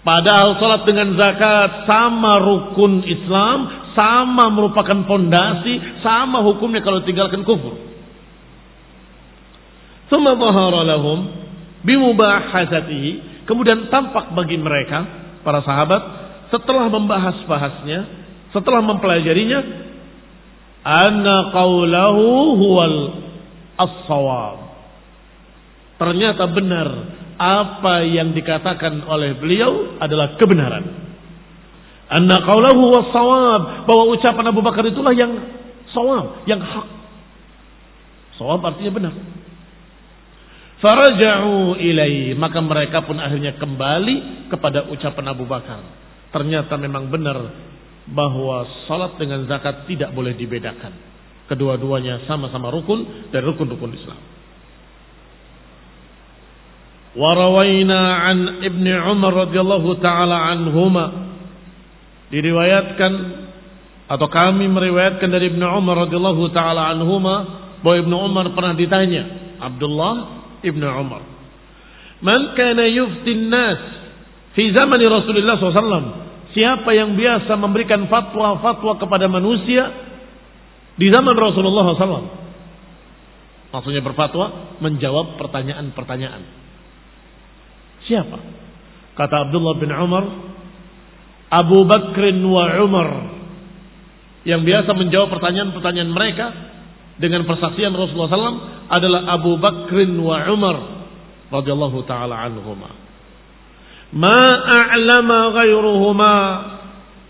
Padahal 0.00 0.56
salat 0.56 0.82
dengan 0.88 1.12
zakat 1.14 1.84
sama 1.84 2.40
rukun 2.40 3.04
Islam, 3.04 3.79
sama 3.94 4.48
merupakan 4.52 5.06
fondasi, 5.06 6.02
sama 6.04 6.42
hukumnya 6.44 6.80
kalau 6.84 7.02
tinggalkan 7.02 7.42
kufur. 7.42 7.76
Thumma 10.10 10.34
dhahara 10.34 10.82
lahum 10.82 11.18
bimubahasatihi, 11.86 13.44
kemudian 13.46 13.88
tampak 13.88 14.34
bagi 14.34 14.58
mereka 14.58 15.06
para 15.46 15.62
sahabat 15.62 16.02
setelah 16.50 16.90
membahas-bahasnya, 16.90 18.00
setelah 18.50 18.82
mempelajarinya, 18.82 19.60
anna 20.82 21.54
qawlahu 21.54 22.26
huwal 22.58 22.98
as-sawab. 23.78 24.58
Ternyata 26.00 26.44
benar 26.50 26.88
apa 27.40 28.04
yang 28.04 28.36
dikatakan 28.36 29.04
oleh 29.04 29.36
beliau 29.40 29.96
adalah 30.00 30.36
kebenaran. 30.36 31.09
Anna 32.10 32.42
qawlahu 32.42 32.82
was-sawab, 32.90 33.86
bahwa 33.86 34.04
ucapan 34.10 34.44
Abu 34.50 34.60
Bakar 34.66 34.82
itulah 34.82 35.14
yang 35.14 35.30
sawab, 35.94 36.42
yang 36.50 36.58
hak. 36.58 36.88
Sawab 38.34 38.66
artinya 38.66 38.90
benar. 38.90 39.14
Faraja'u 40.82 41.78
ilai, 41.78 42.34
maka 42.34 42.58
mereka 42.58 43.06
pun 43.06 43.20
akhirnya 43.20 43.54
kembali 43.60 44.48
kepada 44.50 44.90
ucapan 44.90 45.26
Abu 45.30 45.46
Bakar. 45.46 45.86
Ternyata 46.34 46.74
memang 46.80 47.06
benar 47.12 47.38
bahwa 48.10 48.66
salat 48.90 49.14
dengan 49.20 49.46
zakat 49.46 49.86
tidak 49.86 50.10
boleh 50.10 50.34
dibedakan. 50.34 50.90
Kedua-duanya 51.46 52.26
sama-sama 52.26 52.74
rukun 52.74 53.30
dan 53.30 53.42
rukun-rukun 53.46 53.92
Islam. 53.94 54.20
Warawaina 57.14 58.00
an 58.30 58.38
Ibnu 58.62 58.94
Umar 59.10 59.46
radhiyallahu 59.46 59.98
taala 59.98 60.54
anhuma 60.54 61.29
diriwayatkan 62.30 63.12
atau 64.10 64.26
kami 64.26 64.66
meriwayatkan 64.66 65.30
dari 65.30 65.54
Ibnu 65.54 65.62
Umar 65.62 66.06
radhiyallahu 66.06 66.50
taala 66.50 66.90
anhuma 66.90 67.34
bahwa 67.82 67.96
Ibnu 68.06 68.16
Umar 68.16 68.46
pernah 68.54 68.74
ditanya 68.74 69.22
Abdullah 69.62 70.14
Ibnu 70.62 70.86
Umar 70.86 71.22
Man 72.20 72.52
kana 72.58 72.84
yufti 72.90 73.32
nas 73.48 73.80
fi 74.54 74.70
zaman 74.74 74.98
Rasulullah 75.00 75.56
SAW 75.56 76.18
Siapa 76.50 76.90
yang 76.90 77.14
biasa 77.14 77.54
memberikan 77.54 78.10
fatwa-fatwa 78.10 78.98
kepada 78.98 79.30
manusia 79.30 79.86
di 80.98 81.06
zaman 81.06 81.38
Rasulullah 81.38 81.94
SAW 81.94 82.40
Maksudnya 83.70 84.02
berfatwa 84.02 84.76
menjawab 84.82 85.38
pertanyaan-pertanyaan. 85.38 86.42
Siapa? 88.10 88.38
Kata 89.14 89.46
Abdullah 89.46 89.78
bin 89.78 89.94
Umar, 89.94 90.24
Abu 91.50 91.82
Bakrin 91.82 92.38
wa 92.46 92.64
Umar 92.78 93.08
yang 94.46 94.62
biasa 94.62 94.94
menjawab 94.94 95.34
pertanyaan-pertanyaan 95.34 96.10
mereka 96.14 96.46
dengan 97.20 97.44
persaksian 97.44 97.92
Rasulullah 97.92 98.32
SAW 98.32 98.62
adalah 98.88 99.20
Abu 99.34 99.58
Bakrin 99.60 100.14
wa 100.16 100.40
Umar 100.48 100.76
radhiyallahu 101.50 102.06
taala 102.06 102.38
anhuma. 102.38 102.94
Ma 104.14 104.40
a'lama 104.64 105.54
ghairuhuma. 105.54 106.34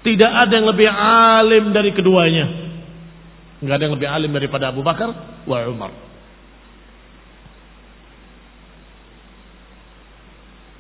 Tidak 0.00 0.32
ada 0.32 0.52
yang 0.52 0.64
lebih 0.64 0.88
alim 0.88 1.64
dari 1.76 1.92
keduanya. 1.92 2.46
Enggak 3.60 3.74
ada 3.76 3.84
yang 3.84 3.94
lebih 4.00 4.08
alim 4.08 4.32
daripada 4.32 4.72
Abu 4.72 4.80
Bakar 4.80 5.12
wa 5.44 5.58
Umar. 5.68 5.92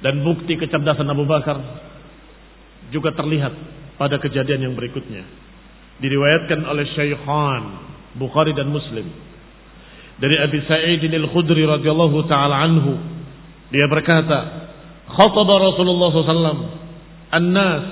Dan 0.00 0.24
bukti 0.24 0.56
kecerdasan 0.56 1.04
Abu 1.12 1.28
Bakar 1.28 1.60
juga 2.90 3.14
terlihat 3.14 3.54
pada 3.96 4.18
kejadian 4.18 4.70
yang 4.70 4.74
berikutnya. 4.74 5.24
Diriwayatkan 6.00 6.64
oleh 6.64 6.86
Syekhan 6.96 7.62
Bukhari 8.16 8.56
dan 8.56 8.68
Muslim 8.72 9.06
dari 10.20 10.36
Abi 10.36 10.60
Sa'id 10.68 11.00
al-Khudri 11.00 11.64
radhiyallahu 11.64 12.28
taala 12.28 12.60
anhu 12.60 12.98
dia 13.72 13.86
berkata 13.88 14.68
khataba 15.08 15.54
Rasulullah 15.72 16.08
SAW 16.12 16.60
an-nas 17.30 17.84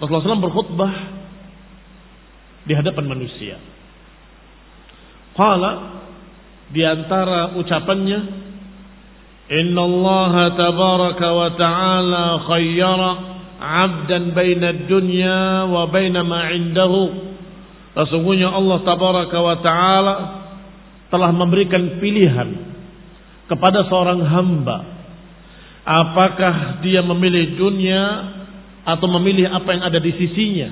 Rasulullah 0.00 0.32
SAW 0.32 0.46
berkhutbah 0.48 0.92
di 2.64 2.72
hadapan 2.72 3.04
manusia. 3.04 3.60
Qala 5.36 6.00
di 6.72 6.80
antara 6.84 7.56
ucapannya 7.60 8.18
Tabaraka 9.50 11.26
wa 11.34 11.48
ta'ala 11.58 12.24
khayyara 12.46 13.10
'abdan 13.60 14.30
baina 14.30 14.86
dunya 14.86 15.66
wa 15.66 15.90
baina 15.90 16.22
ma 16.22 16.54
'indahu. 16.54 17.34
Sesungguhnya 17.98 18.54
Allah 18.54 18.78
tabaraka 18.86 19.38
wa 19.42 19.56
ta'ala 19.58 20.14
telah 21.10 21.30
memberikan 21.34 21.98
pilihan 21.98 22.70
kepada 23.50 23.90
seorang 23.90 24.22
hamba 24.22 24.78
apakah 25.82 26.78
dia 26.86 27.02
memilih 27.02 27.58
dunia 27.58 28.02
atau 28.86 29.10
memilih 29.18 29.50
apa 29.50 29.68
yang 29.74 29.82
ada 29.82 29.98
di 29.98 30.12
sisinya. 30.14 30.70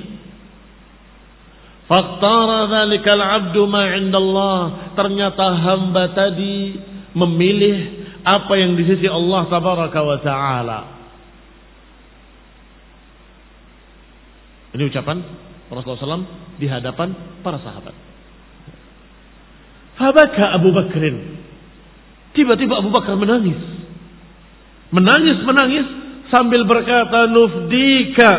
Faktara 1.90 2.70
dzalikal 2.70 3.18
'abdu 3.18 3.66
ma 3.66 3.90
'indallah. 3.90 4.94
Ternyata 4.94 5.44
hamba 5.66 6.14
tadi 6.14 6.78
memilih 7.18 7.97
apa 8.28 8.52
yang 8.60 8.76
di 8.76 8.84
sisi 8.84 9.08
Allah 9.08 9.48
tabaraka 9.48 10.00
wa 10.04 10.18
taala. 10.20 10.80
Ini 14.76 14.84
ucapan 14.84 15.16
Rasulullah 15.72 16.20
SAW 16.20 16.28
di 16.60 16.68
hadapan 16.68 17.40
para 17.40 17.56
sahabat. 17.64 17.96
Fabaka 19.96 20.44
Abu 20.60 20.70
Bakrin. 20.76 21.40
Tiba-tiba 22.36 22.78
Abu 22.78 22.92
Bakar 22.92 23.16
menangis. 23.16 23.58
Menangis, 24.92 25.40
menangis 25.42 25.86
sambil 26.28 26.68
berkata 26.68 27.26
nufdika 27.32 28.30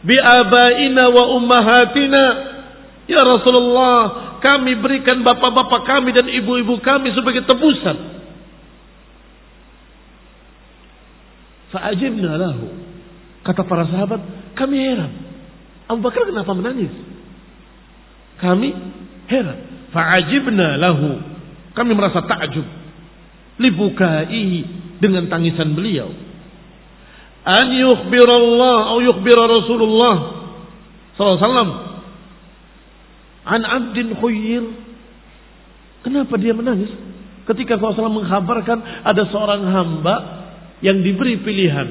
bi 0.00 0.16
abaina 0.16 1.12
wa 1.12 1.36
ummahatina 1.36 2.24
ya 3.04 3.20
Rasulullah 3.20 3.96
kami 4.40 4.80
berikan 4.80 5.20
bapak-bapak 5.20 5.84
kami 5.84 6.16
dan 6.16 6.26
ibu-ibu 6.28 6.80
kami 6.80 7.12
sebagai 7.12 7.44
tebusan 7.44 8.19
Fa'ajibna 11.70 12.34
lahu. 12.38 12.66
Kata 13.46 13.62
para 13.64 13.86
sahabat, 13.88 14.20
kami 14.58 14.76
heran. 14.76 15.12
Abu 15.90 16.02
Bakar 16.02 16.26
kenapa 16.26 16.50
menangis? 16.54 16.92
Kami 18.42 18.68
heran. 19.30 19.58
Fa'ajibna 19.94 20.78
lahu. 20.78 21.18
Kami 21.74 21.90
merasa 21.94 22.22
takjub. 22.26 22.66
Libukai 23.60 24.66
dengan 24.98 25.30
tangisan 25.30 25.74
beliau. 25.74 26.10
An 27.40 27.66
yukhbirallah 27.72 28.76
atau 28.92 29.00
yukhbira 29.00 29.48
Rasulullah 29.48 30.16
SAW 31.16 31.70
an 33.48 33.60
abdin 33.64 34.12
khuyyir. 34.20 34.64
Kenapa 36.04 36.36
dia 36.36 36.52
menangis? 36.52 36.92
Ketika 37.48 37.80
SAW 37.80 38.12
menghabarkan 38.12 39.04
ada 39.04 39.22
seorang 39.32 39.64
hamba 39.68 40.39
yang 40.80 41.04
diberi 41.04 41.40
pilihan 41.44 41.88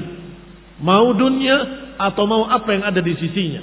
mau 0.82 1.14
dunia 1.14 1.56
atau 2.00 2.24
mau 2.24 2.48
apa 2.48 2.68
yang 2.72 2.84
ada 2.88 3.00
di 3.04 3.12
sisinya. 3.18 3.62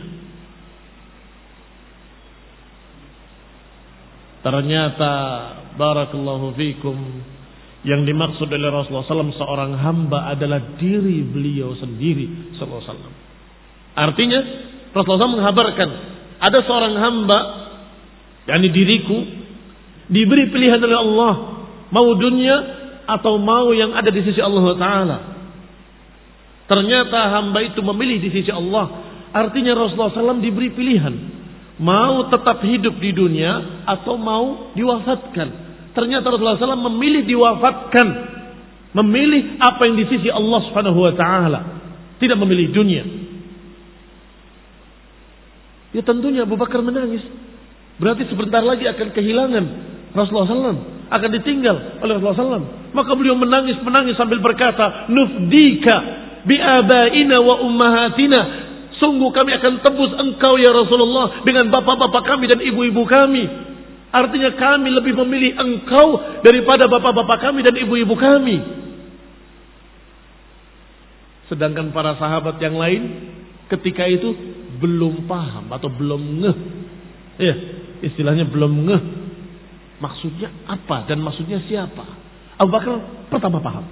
Ternyata 4.46 5.14
barakallahu 5.76 6.56
fikum 6.56 6.96
yang 7.84 8.08
dimaksud 8.08 8.48
oleh 8.48 8.70
Rasulullah 8.72 9.08
SAW 9.08 9.36
seorang 9.36 9.76
hamba 9.80 10.32
adalah 10.32 10.78
diri 10.80 11.24
beliau 11.26 11.76
sendiri 11.76 12.56
alaihi 12.56 13.12
Artinya 13.98 14.40
Rasulullah 14.94 15.28
SAW 15.28 15.36
menghabarkan 15.42 15.90
ada 16.38 16.60
seorang 16.64 16.96
hamba 16.96 17.40
yakni 18.46 18.70
diriku 18.72 19.18
diberi 20.08 20.48
pilihan 20.54 20.80
oleh 20.80 21.00
Allah 21.00 21.34
mau 21.92 22.08
dunia 22.16 22.77
atau 23.08 23.40
mau 23.40 23.72
yang 23.72 23.96
ada 23.96 24.12
di 24.12 24.22
sisi 24.22 24.44
Allah 24.44 24.76
Taala. 24.76 25.18
Ternyata 26.68 27.20
hamba 27.40 27.64
itu 27.64 27.80
memilih 27.80 28.20
di 28.20 28.30
sisi 28.36 28.52
Allah. 28.52 29.08
Artinya 29.32 29.72
Rasulullah 29.72 30.12
SAW 30.12 30.44
diberi 30.44 30.76
pilihan. 30.76 31.16
Mau 31.80 32.28
tetap 32.28 32.60
hidup 32.68 33.00
di 33.00 33.16
dunia 33.16 33.86
atau 33.88 34.20
mau 34.20 34.76
diwafatkan. 34.76 35.48
Ternyata 35.96 36.28
Rasulullah 36.28 36.60
SAW 36.60 36.92
memilih 36.92 37.24
diwafatkan. 37.24 38.08
Memilih 38.92 39.62
apa 39.64 39.88
yang 39.88 39.96
di 39.96 40.06
sisi 40.12 40.28
Allah 40.28 40.60
Subhanahu 40.68 41.00
Wa 41.08 41.14
Taala. 41.16 41.62
Tidak 42.20 42.36
memilih 42.36 42.76
dunia. 42.76 43.04
Ya 45.96 46.04
tentunya 46.04 46.44
Abu 46.44 46.60
Bakar 46.60 46.84
menangis. 46.84 47.24
Berarti 47.98 48.28
sebentar 48.28 48.60
lagi 48.60 48.84
akan 48.86 49.08
kehilangan 49.16 49.66
Rasulullah 50.12 50.52
SAW 50.52 50.98
akan 51.08 51.30
ditinggal 51.40 52.04
oleh 52.04 52.14
Rasulullah 52.20 52.60
SAW. 52.60 52.66
Maka 52.98 53.14
beliau 53.14 53.38
menangis 53.38 53.78
menangis 53.86 54.18
sambil 54.18 54.42
berkata, 54.42 55.06
"Nufdika 55.14 55.96
bi 56.50 56.58
abaina 56.58 57.38
wa 57.38 57.62
ummahatina." 57.62 58.42
Sungguh 58.98 59.30
kami 59.30 59.54
akan 59.54 59.86
tebus 59.86 60.18
engkau 60.18 60.58
ya 60.58 60.74
Rasulullah 60.74 61.46
dengan 61.46 61.70
bapak-bapak 61.70 62.26
kami 62.26 62.50
dan 62.50 62.58
ibu-ibu 62.58 63.06
kami. 63.06 63.46
Artinya 64.10 64.58
kami 64.58 64.90
lebih 64.90 65.14
memilih 65.22 65.54
engkau 65.54 66.42
daripada 66.42 66.90
bapak-bapak 66.90 67.38
kami 67.46 67.62
dan 67.62 67.78
ibu-ibu 67.78 68.18
kami. 68.18 68.58
Sedangkan 71.54 71.94
para 71.94 72.18
sahabat 72.18 72.58
yang 72.58 72.74
lain 72.74 73.30
ketika 73.70 74.10
itu 74.10 74.34
belum 74.82 75.30
paham 75.30 75.70
atau 75.70 75.94
belum 75.94 76.22
ngeh. 76.42 76.58
Ya, 77.38 77.56
istilahnya 78.02 78.50
belum 78.50 78.90
ngeh 78.90 79.02
Maksudnya 79.98 80.54
apa 80.70 81.10
dan 81.10 81.26
maksudnya 81.26 81.58
siapa? 81.66 82.06
Abu 82.58 82.70
Bakar 82.74 82.98
pertama 83.30 83.58
paham. 83.62 83.86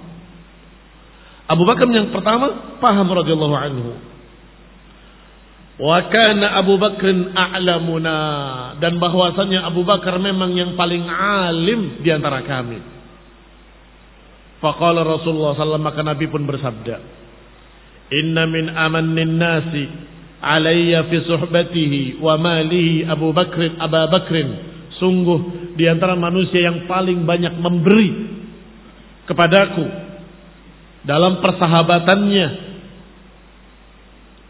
Abu 1.46 1.62
Bakar 1.62 1.86
yang 1.86 2.10
pertama 2.10 2.78
paham 2.82 3.06
radhiyallahu 3.06 3.56
anhu. 3.56 3.90
Wa 5.76 6.08
kana 6.10 6.56
Abu 6.58 6.74
Bakar 6.80 7.14
a'lamuna 7.36 8.18
dan 8.82 8.98
bahwasanya 8.98 9.70
Abu 9.70 9.86
Bakar 9.86 10.18
memang 10.18 10.56
yang 10.56 10.74
paling 10.74 11.06
alim 11.06 12.02
di 12.02 12.10
antara 12.10 12.42
kami. 12.42 12.82
Faqala 14.58 15.04
Rasulullah 15.04 15.52
sallallahu 15.54 15.86
maka 15.86 16.00
Nabi 16.00 16.26
pun 16.32 16.48
bersabda, 16.48 16.96
"Inna 18.08 18.48
min 18.48 18.72
amannin 18.72 19.36
nasi 19.36 19.84
alayya 20.40 21.06
fi 21.12 21.16
suhbatihi 21.28 22.24
wa 22.24 22.40
malihi 22.40 23.04
Abu 23.06 23.30
Bakr 23.36 23.76
Abu 23.78 24.00
Bakrin." 24.10 24.50
Sungguh 24.96 25.70
di 25.76 25.84
antara 25.84 26.16
manusia 26.16 26.72
yang 26.72 26.88
paling 26.88 27.28
banyak 27.28 27.52
memberi 27.60 28.25
kepadaku 29.26 29.84
dalam 31.06 31.38
persahabatannya 31.42 32.48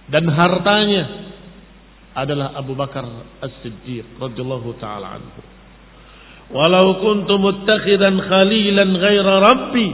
dan 0.09 0.25
hartanya 0.31 1.05
adalah 2.17 2.57
Abu 2.57 2.73
Bakar 2.73 3.05
As-Siddiq 3.45 4.17
radhiyallahu 4.17 4.73
taala 4.81 5.21
anhu. 5.21 5.43
Walau 6.55 7.03
kuntu 7.03 7.37
muttakhidan 7.37 8.23
khalilan 8.23 8.97
ghaira 8.97 9.35
rabbi 9.43 9.89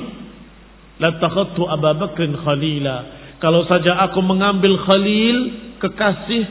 latakhadtu 1.02 1.66
Abu 1.66 1.90
Bakr 1.98 2.30
khalila. 2.46 2.96
Kalau 3.42 3.66
saja 3.66 3.98
aku 4.06 4.22
mengambil 4.22 4.78
khalil 4.86 5.36
kekasih 5.82 6.46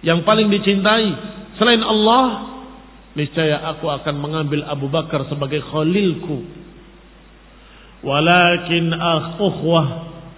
yang 0.00 0.24
paling 0.24 0.48
dicintai 0.48 1.12
selain 1.60 1.84
Allah 1.84 2.56
niscaya 3.12 3.60
aku 3.76 3.92
akan 3.92 4.16
mengambil 4.16 4.64
Abu 4.64 4.88
Bakar 4.88 5.28
sebagai 5.28 5.60
khalilku. 5.68 6.55
Walakin 8.06 8.94
ukhwah 9.42 9.86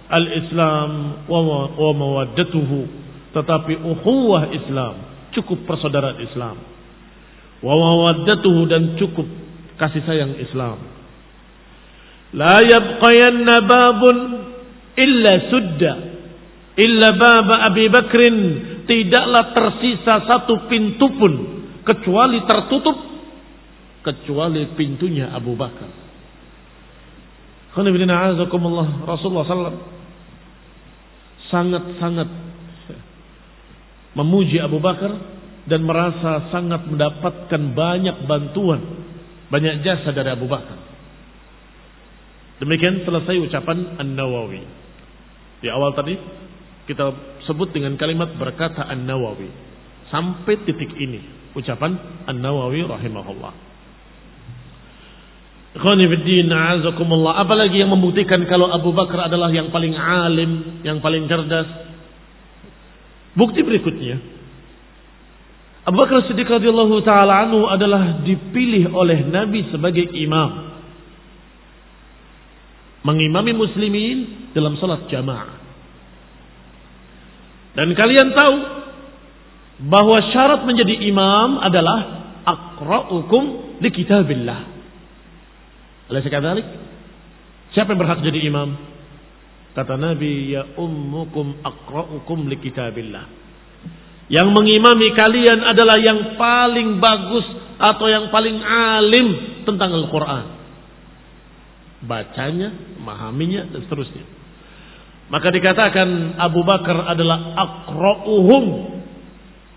al-Islam 0.09 1.21
wa 1.29 1.91
mawaddatuhu. 1.93 2.79
Tetapi 3.29 3.73
ukhuwah 3.85 4.49
Islam 4.57 4.93
cukup 5.37 5.69
persaudaraan 5.69 6.17
Islam. 6.25 6.57
Wa 7.61 7.73
mawaddatuhu 7.77 8.61
dan 8.65 8.97
cukup 8.97 9.29
kasih 9.77 10.01
sayang 10.09 10.33
Islam. 10.41 10.81
La 12.33 12.57
yabqayanna 12.61 13.55
babun 13.69 14.17
illa 14.97 15.33
sudda 15.49 15.93
illa 16.79 17.09
baba 17.13 17.69
Abi 17.69 17.85
Bakrin 17.89 18.37
tidaklah 18.85 19.53
tersisa 19.53 20.25
satu 20.25 20.65
pintu 20.65 21.05
pun 21.19 21.33
kecuali 21.85 22.41
tertutup 22.45 22.97
kecuali 24.01 24.73
pintunya 24.73 25.29
Abu 25.35 25.53
Bakar. 25.53 26.08
Rasulullah 27.75 29.45
SAW 29.45 29.77
sangat-sangat 31.49 32.29
memuji 34.17 34.57
Abu 34.57 34.81
Bakar 34.81 35.13
dan 35.69 35.85
merasa 35.85 36.49
sangat 36.49 36.89
mendapatkan 36.89 37.61
banyak 37.77 38.25
bantuan, 38.25 38.81
banyak 39.53 39.85
jasa 39.85 40.09
dari 40.09 40.33
Abu 40.33 40.49
Bakar. 40.49 40.77
Demikian 42.59 43.05
selesai 43.05 43.39
ucapan 43.39 44.01
An-Nawawi. 44.01 44.61
Di 45.63 45.69
awal 45.71 45.95
tadi 45.95 46.17
kita 46.89 47.05
sebut 47.45 47.71
dengan 47.71 47.95
kalimat 47.95 48.33
berkata 48.35 48.83
An-Nawawi. 48.89 49.47
Sampai 50.09 50.65
titik 50.65 50.89
ini 50.97 51.53
ucapan 51.53 52.25
An-Nawawi 52.25 52.81
rahimahullah. 52.83 53.68
Apalagi 55.69 57.77
yang 57.77 57.93
membuktikan 57.93 58.41
kalau 58.49 58.73
Abu 58.73 58.89
Bakar 58.89 59.29
adalah 59.29 59.53
yang 59.53 59.69
paling 59.69 59.93
alim, 59.93 60.81
yang 60.81 60.97
paling 60.97 61.29
cerdas. 61.29 61.69
Bukti 63.37 63.61
berikutnya. 63.61 64.17
Abu 65.85 65.95
Bakar 66.01 66.25
Siddiq 66.25 66.49
radhiyallahu 66.49 67.05
taala 67.05 67.45
anhu 67.45 67.69
adalah 67.69 68.25
dipilih 68.25 68.89
oleh 68.93 69.29
Nabi 69.29 69.69
sebagai 69.69 70.09
imam. 70.09 70.73
Mengimami 73.05 73.53
muslimin 73.53 74.17
dalam 74.51 74.75
salat 74.81 75.05
jamaah. 75.07 75.53
Dan 77.77 77.93
kalian 77.93 78.33
tahu 78.33 78.55
bahwa 79.85 80.17
syarat 80.33 80.65
menjadi 80.67 80.97
imam 81.07 81.61
adalah 81.61 81.99
akra'ukum 82.43 83.77
di 83.79 83.89
kitabillah. 83.93 84.78
Oleh 86.09 86.21
sekadalik, 86.25 86.65
siapa 87.77 87.93
yang 87.93 88.01
berhak 88.01 88.25
jadi 88.25 88.39
imam? 88.49 88.73
Kata 89.77 89.95
Nabi, 89.95 90.57
ya 90.57 90.75
ummukum 90.75 91.61
akra'ukum 91.61 92.49
li 92.49 92.57
kitabillah. 92.57 93.25
Yang 94.29 94.47
mengimami 94.53 95.13
kalian 95.13 95.61
adalah 95.61 95.97
yang 96.01 96.37
paling 96.37 96.97
bagus 96.97 97.45
atau 97.77 98.05
yang 98.09 98.29
paling 98.33 98.57
alim 98.61 99.27
tentang 99.65 99.89
Al-Quran. 99.93 100.45
Bacanya, 102.05 102.69
memahaminya, 102.97 103.69
dan 103.69 103.79
seterusnya. 103.85 104.25
Maka 105.29 105.53
dikatakan 105.53 106.41
Abu 106.41 106.65
Bakar 106.65 107.05
adalah 107.05 107.53
akra'uhum 107.53 108.63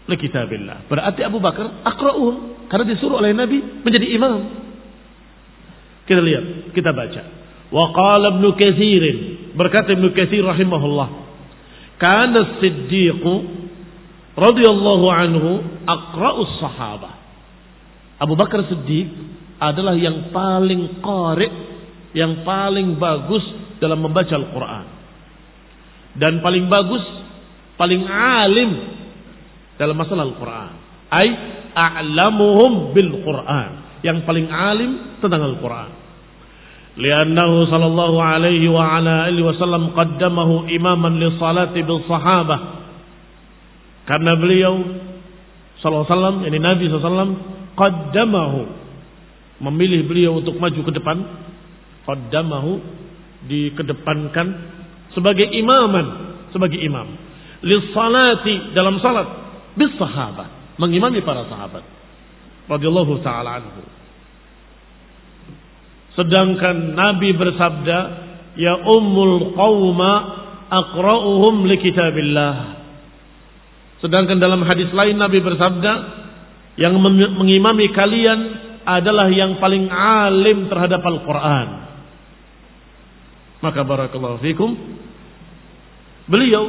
li 0.08 0.16
kitabillah. 0.16 0.88
Berarti 0.88 1.20
Abu 1.28 1.38
Bakar 1.44 1.84
akra'uhum 1.84 2.68
karena 2.72 2.88
disuruh 2.88 3.20
oleh 3.20 3.36
Nabi 3.36 3.84
menjadi 3.84 4.06
imam. 4.16 4.64
Kita 6.06 6.20
lihat, 6.20 6.74
kita 6.74 6.90
baca. 6.90 7.22
Wa 7.72 7.84
qala 7.94 8.36
Ibnu 8.36 8.48
Katsir, 8.58 9.02
berkata 9.56 9.96
Ibnu 9.96 10.12
Katsir 10.12 10.44
rahimahullah, 10.44 11.08
kana 11.96 12.60
Siddiq 12.60 13.22
radhiyallahu 14.36 15.06
anhu 15.08 15.50
aqra'us 15.86 16.52
sahabah. 16.60 17.14
Abu 18.20 18.34
Bakar 18.38 18.66
Siddiq 18.68 19.08
adalah 19.62 19.94
yang 19.96 20.34
paling 20.34 21.00
qari, 21.00 21.48
yang 22.12 22.44
paling 22.44 23.00
bagus 23.00 23.42
dalam 23.80 24.04
membaca 24.04 24.34
Al-Qur'an 24.36 25.02
dan 26.16 26.44
paling 26.44 26.68
bagus, 26.68 27.04
paling 27.80 28.04
alim 28.04 28.70
dalam 29.80 29.96
masalah 29.96 30.28
Al-Quran. 30.28 30.72
Ay 31.08 31.28
a'lamuhum 31.72 32.92
bil 32.92 33.10
Quran. 33.24 33.70
Yang 34.02 34.26
paling 34.26 34.50
alim 34.50 35.18
tentang 35.22 35.42
Al-Quran. 35.46 35.90
Liannahu 36.92 37.72
sallallahu 37.72 38.18
alaihi 38.20 38.68
wa 38.68 38.84
ala 38.84 39.24
alihi 39.30 39.46
wasallam 39.46 39.96
qaddamahu 39.96 40.68
imaman 40.68 41.16
li 41.16 41.28
salati 41.40 41.80
bil 41.80 42.04
sahabah. 42.04 42.60
Karena 44.04 44.36
beliau 44.36 44.74
sallallahu 45.80 46.04
alaihi 46.04 46.12
wasallam, 46.12 46.36
yani 46.44 46.58
Nabi 46.60 46.84
sallallahu 46.90 47.00
alaihi 47.00 47.14
wasallam 47.16 47.32
qaddamahu 47.78 48.60
memilih 49.62 50.04
beliau 50.04 50.42
untuk 50.42 50.58
maju 50.58 50.80
ke 50.82 50.92
depan. 50.92 51.16
Qaddamahu 52.02 52.72
dikedepankan 53.46 54.46
sebagai 55.14 55.46
imaman, 55.54 56.06
sebagai 56.50 56.82
imam. 56.82 57.08
Lissalati 57.62 58.74
dalam 58.74 58.98
salat 58.98 59.30
bis 59.78 59.94
sahabat, 59.94 60.76
mengimami 60.82 61.22
para 61.22 61.46
sahabat 61.46 62.01
radhiyallahu 62.70 63.22
taala 63.22 63.62
anhu. 63.62 63.82
Sedangkan 66.12 66.92
Nabi 66.92 67.32
bersabda, 67.32 67.98
"Ya 68.60 68.76
ummul 68.84 69.56
qauma 69.56 70.12
aqra'uhum 70.68 71.64
li 71.64 71.76
kitabillah." 71.80 72.54
Sedangkan 74.04 74.36
dalam 74.36 74.60
hadis 74.66 74.92
lain 74.92 75.16
Nabi 75.16 75.40
bersabda, 75.40 75.92
"Yang 76.76 76.94
mengimami 77.38 77.88
kalian 77.96 78.40
adalah 78.84 79.30
yang 79.32 79.56
paling 79.56 79.88
alim 79.88 80.68
terhadap 80.68 81.00
Al-Qur'an." 81.00 81.68
Maka 83.62 83.80
barakallahu 83.86 84.42
fikum. 84.42 84.74
Beliau 86.26 86.64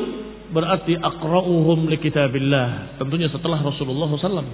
berarti 0.53 0.93
aqra'uhum 0.93 1.89
li 1.89 1.97
kitabillah. 1.97 3.01
Tentunya 3.01 3.27
setelah 3.33 3.59
Rasulullah 3.65 4.13
SAW. 4.13 4.45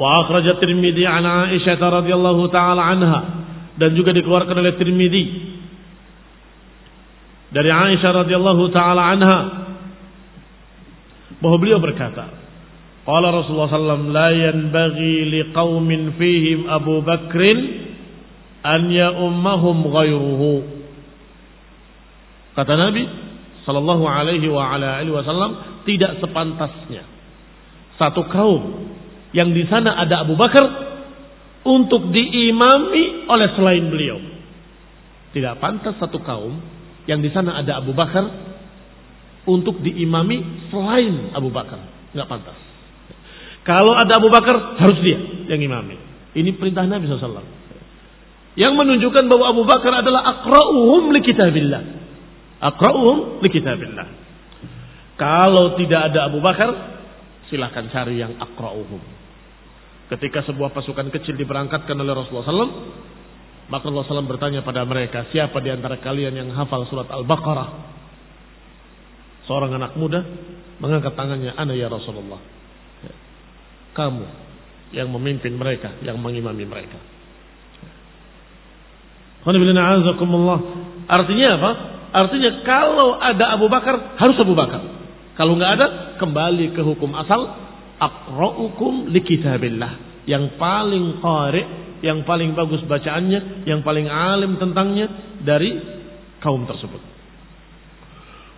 Wa 0.00 0.24
akhrajat 0.24 0.56
Tirmidzi 0.64 1.04
an 1.04 1.28
Aisyah 1.28 1.76
radhiyallahu 1.76 2.48
taala 2.48 2.88
anha 2.88 3.20
dan 3.76 3.92
juga 3.92 4.16
dikeluarkan 4.16 4.56
oleh 4.56 4.72
Tirmidzi 4.80 5.24
dari 7.52 7.68
Aisyah 7.68 8.24
radhiyallahu 8.24 8.64
taala 8.72 9.02
anha. 9.12 9.38
Bahwa 11.40 11.56
beliau 11.60 11.80
berkata 11.80 12.40
Qala 13.04 13.32
Rasulullah 13.32 13.72
sallallahu 13.72 14.12
la 14.12 14.28
yanbaghi 14.32 15.24
liqaumin 15.28 16.16
fihim 16.20 16.68
Abu 16.68 17.00
Bakrin 17.00 17.58
an 18.60 18.92
ya 18.92 19.16
ummahum 19.16 19.88
ghairuhu. 19.88 20.52
Kata 22.56 22.72
Nabi 22.76 23.04
sallallahu 23.64 24.04
alaihi 24.04 24.48
wa 24.48 24.64
ala 24.68 25.00
alihi 25.00 25.12
wasallam 25.12 25.82
tidak 25.84 26.20
sepantasnya 26.20 27.04
satu 28.00 28.24
kaum 28.32 28.89
yang 29.30 29.54
di 29.54 29.62
sana 29.70 29.94
ada 29.98 30.26
Abu 30.26 30.34
Bakar 30.34 30.64
untuk 31.62 32.10
diimami 32.10 33.28
oleh 33.28 33.48
selain 33.54 33.84
beliau. 33.86 34.18
Tidak 35.30 35.54
pantas 35.62 35.94
satu 36.02 36.18
kaum 36.24 36.58
yang 37.06 37.22
di 37.22 37.30
sana 37.30 37.60
ada 37.60 37.78
Abu 37.78 37.94
Bakar 37.94 38.26
untuk 39.46 39.78
diimami 39.80 40.68
selain 40.68 41.30
Abu 41.36 41.54
Bakar. 41.54 41.78
Nggak 42.10 42.28
pantas. 42.28 42.58
Kalau 43.62 43.94
ada 43.94 44.18
Abu 44.18 44.32
Bakar 44.32 44.80
harus 44.80 44.98
dia 45.04 45.20
yang 45.52 45.60
imami. 45.60 45.94
Ini 46.34 46.56
perintah 46.58 46.86
Nabi 46.86 47.06
SAW. 47.06 47.60
Yang 48.58 48.72
menunjukkan 48.74 49.30
bahwa 49.30 49.46
Abu 49.54 49.62
Bakar 49.62 50.02
adalah 50.02 50.26
akra'uhum 50.26 51.14
li 51.14 51.20
kitabillah. 51.22 51.82
Akra'uhum 52.58 53.38
li 53.46 53.48
kitabillah. 53.52 54.06
Kalau 55.14 55.78
tidak 55.78 56.10
ada 56.10 56.32
Abu 56.32 56.42
Bakar, 56.42 56.72
silahkan 57.46 57.86
cari 57.92 58.18
yang 58.18 58.34
akra'uhum. 58.40 59.19
Ketika 60.10 60.42
sebuah 60.42 60.74
pasukan 60.74 61.06
kecil 61.14 61.38
diberangkatkan 61.38 61.94
oleh 61.94 62.10
Rasulullah 62.10 62.50
SAW, 62.50 62.74
maka 63.70 63.86
Rasulullah 63.86 64.26
SAW 64.26 64.26
bertanya 64.26 64.66
pada 64.66 64.82
mereka, 64.82 65.30
siapa 65.30 65.62
di 65.62 65.70
antara 65.70 66.02
kalian 66.02 66.34
yang 66.34 66.50
hafal 66.50 66.82
surat 66.90 67.06
Al-Baqarah? 67.06 67.68
Seorang 69.46 69.70
anak 69.78 69.94
muda 69.94 70.26
mengangkat 70.82 71.14
tangannya, 71.14 71.54
ana 71.54 71.78
ya 71.78 71.86
Rasulullah. 71.86 72.42
Kamu 73.94 74.26
yang 74.90 75.06
memimpin 75.14 75.54
mereka, 75.54 75.94
yang 76.02 76.18
mengimami 76.18 76.66
mereka. 76.66 76.98
Artinya 81.06 81.48
apa? 81.54 81.70
Artinya 82.10 82.50
kalau 82.66 83.14
ada 83.22 83.54
Abu 83.54 83.70
Bakar 83.70 84.18
harus 84.18 84.36
Abu 84.42 84.58
Bakar. 84.58 84.82
Kalau 85.38 85.54
nggak 85.54 85.72
ada 85.78 85.86
kembali 86.18 86.74
ke 86.74 86.82
hukum 86.82 87.14
asal 87.14 87.69
aqra'ukum 88.00 89.12
likitabillah. 89.12 90.24
Yang 90.24 90.56
paling 90.56 91.20
qari, 91.20 91.62
yang 92.00 92.24
paling 92.24 92.56
bagus 92.56 92.80
bacaannya, 92.88 93.68
yang 93.68 93.84
paling 93.84 94.08
alim 94.08 94.56
tentangnya 94.56 95.36
dari 95.44 95.76
kaum 96.40 96.64
tersebut. 96.64 97.02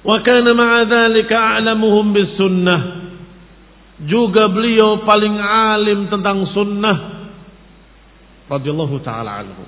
Wa 0.02 0.18
kana 0.22 0.50
ma'a 0.54 0.86
dzalika 0.86 1.58
a'lamuhum 1.58 2.06
bis 2.14 2.30
sunnah. 2.38 2.82
Juga 4.02 4.50
beliau 4.50 5.06
paling 5.06 5.38
alim 5.38 6.10
tentang 6.10 6.42
sunnah 6.50 6.96
radhiyallahu 8.50 8.96
taala 9.06 9.46
anhu. 9.46 9.62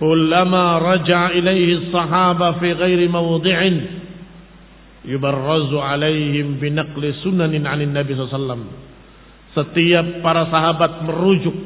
Kullama 0.00 0.80
raja'a 0.80 1.36
ilaihi 1.38 1.86
as-sahaba 1.86 2.58
fi 2.58 2.74
ghairi 2.74 3.06
mawdi'in 3.06 3.74
yubarrazu 5.04 5.78
alaihim 5.80 6.60
binaqli 6.60 7.16
sunanin 7.24 7.64
'anil 7.64 7.92
nabi 7.92 8.12
wasallam. 8.16 8.68
Setiap 9.50 10.22
para 10.22 10.46
sahabat 10.46 11.04
merujuk 11.10 11.56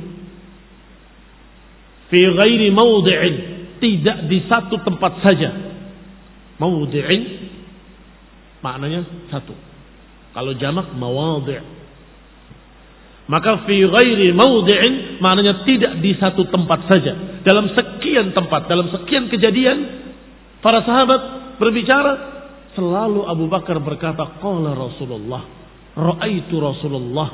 fi 2.09 2.21
ghairi 2.21 2.73
mawdi'in, 2.73 3.35
tidak 3.79 4.19
di 4.31 4.39
satu 4.49 4.81
tempat 4.81 5.21
saja 5.21 5.75
Mawdi'in 6.55 7.23
maknanya 8.63 9.03
satu. 9.29 9.55
Kalau 10.35 10.53
jamak 10.59 10.95
mawadhi'. 10.95 11.83
Maka 13.25 13.65
fi 13.67 13.77
ghairi 13.83 14.31
mawdi'in 14.37 15.19
maknanya 15.19 15.67
tidak 15.67 15.93
di 15.99 16.15
satu 16.15 16.47
tempat 16.49 16.87
saja. 16.87 17.43
Dalam 17.43 17.75
sekian 17.75 18.31
tempat, 18.37 18.71
dalam 18.71 18.89
sekian 18.93 19.27
kejadian 19.29 19.79
para 20.63 20.85
sahabat 20.87 21.21
berbicara 21.59 22.34
selalu 22.75 23.27
Abu 23.27 23.47
Bakar 23.47 23.79
berkata 23.81 24.39
qala 24.43 24.75
Rasulullah, 24.75 25.43
raaitu 25.95 26.55
Rasulullah, 26.59 27.29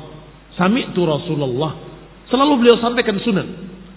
sami'tu 0.55 1.01
Rasulullah. 1.03 1.71
Selalu 2.31 2.53
beliau 2.63 2.77
sampaikan 2.79 3.19
sunan. 3.19 3.47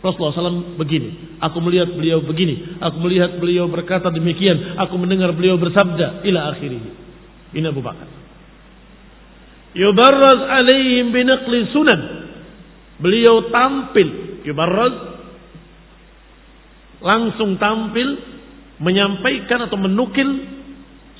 Rasulullah 0.04 0.37
SAW 0.37 0.76
begini. 0.76 1.40
Aku 1.40 1.64
melihat 1.64 1.88
beliau 1.96 2.20
begini. 2.20 2.76
Aku 2.76 3.00
melihat 3.00 3.40
beliau 3.40 3.64
berkata 3.72 4.12
demikian. 4.12 4.76
Aku 4.85 5.00
mendengar 5.00 5.33
beliau 5.33 5.57
bersabda. 5.57 6.20
Ila 6.28 6.52
akhirih. 6.52 6.83
Ini 7.57 7.66
Abu 7.72 7.80
Bakar. 7.80 8.04
Yubarraz 9.72 10.40
alaihim 10.44 11.09
binaqli 11.09 11.72
sunan. 11.72 12.00
Beliau 13.00 13.48
tampil. 13.48 14.44
Yubarraz. 14.44 14.94
Langsung 17.00 17.57
tampil. 17.57 18.20
Menyampaikan 18.85 19.64
atau 19.64 19.80
menukil 19.80 20.28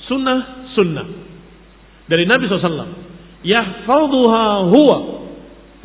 sunnah-sunnah. 0.07 1.07
Dari 2.05 2.25
Nabi 2.29 2.45
SAW. 2.47 2.93
Yahfadhuha 3.45 4.45
huwa. 4.73 4.99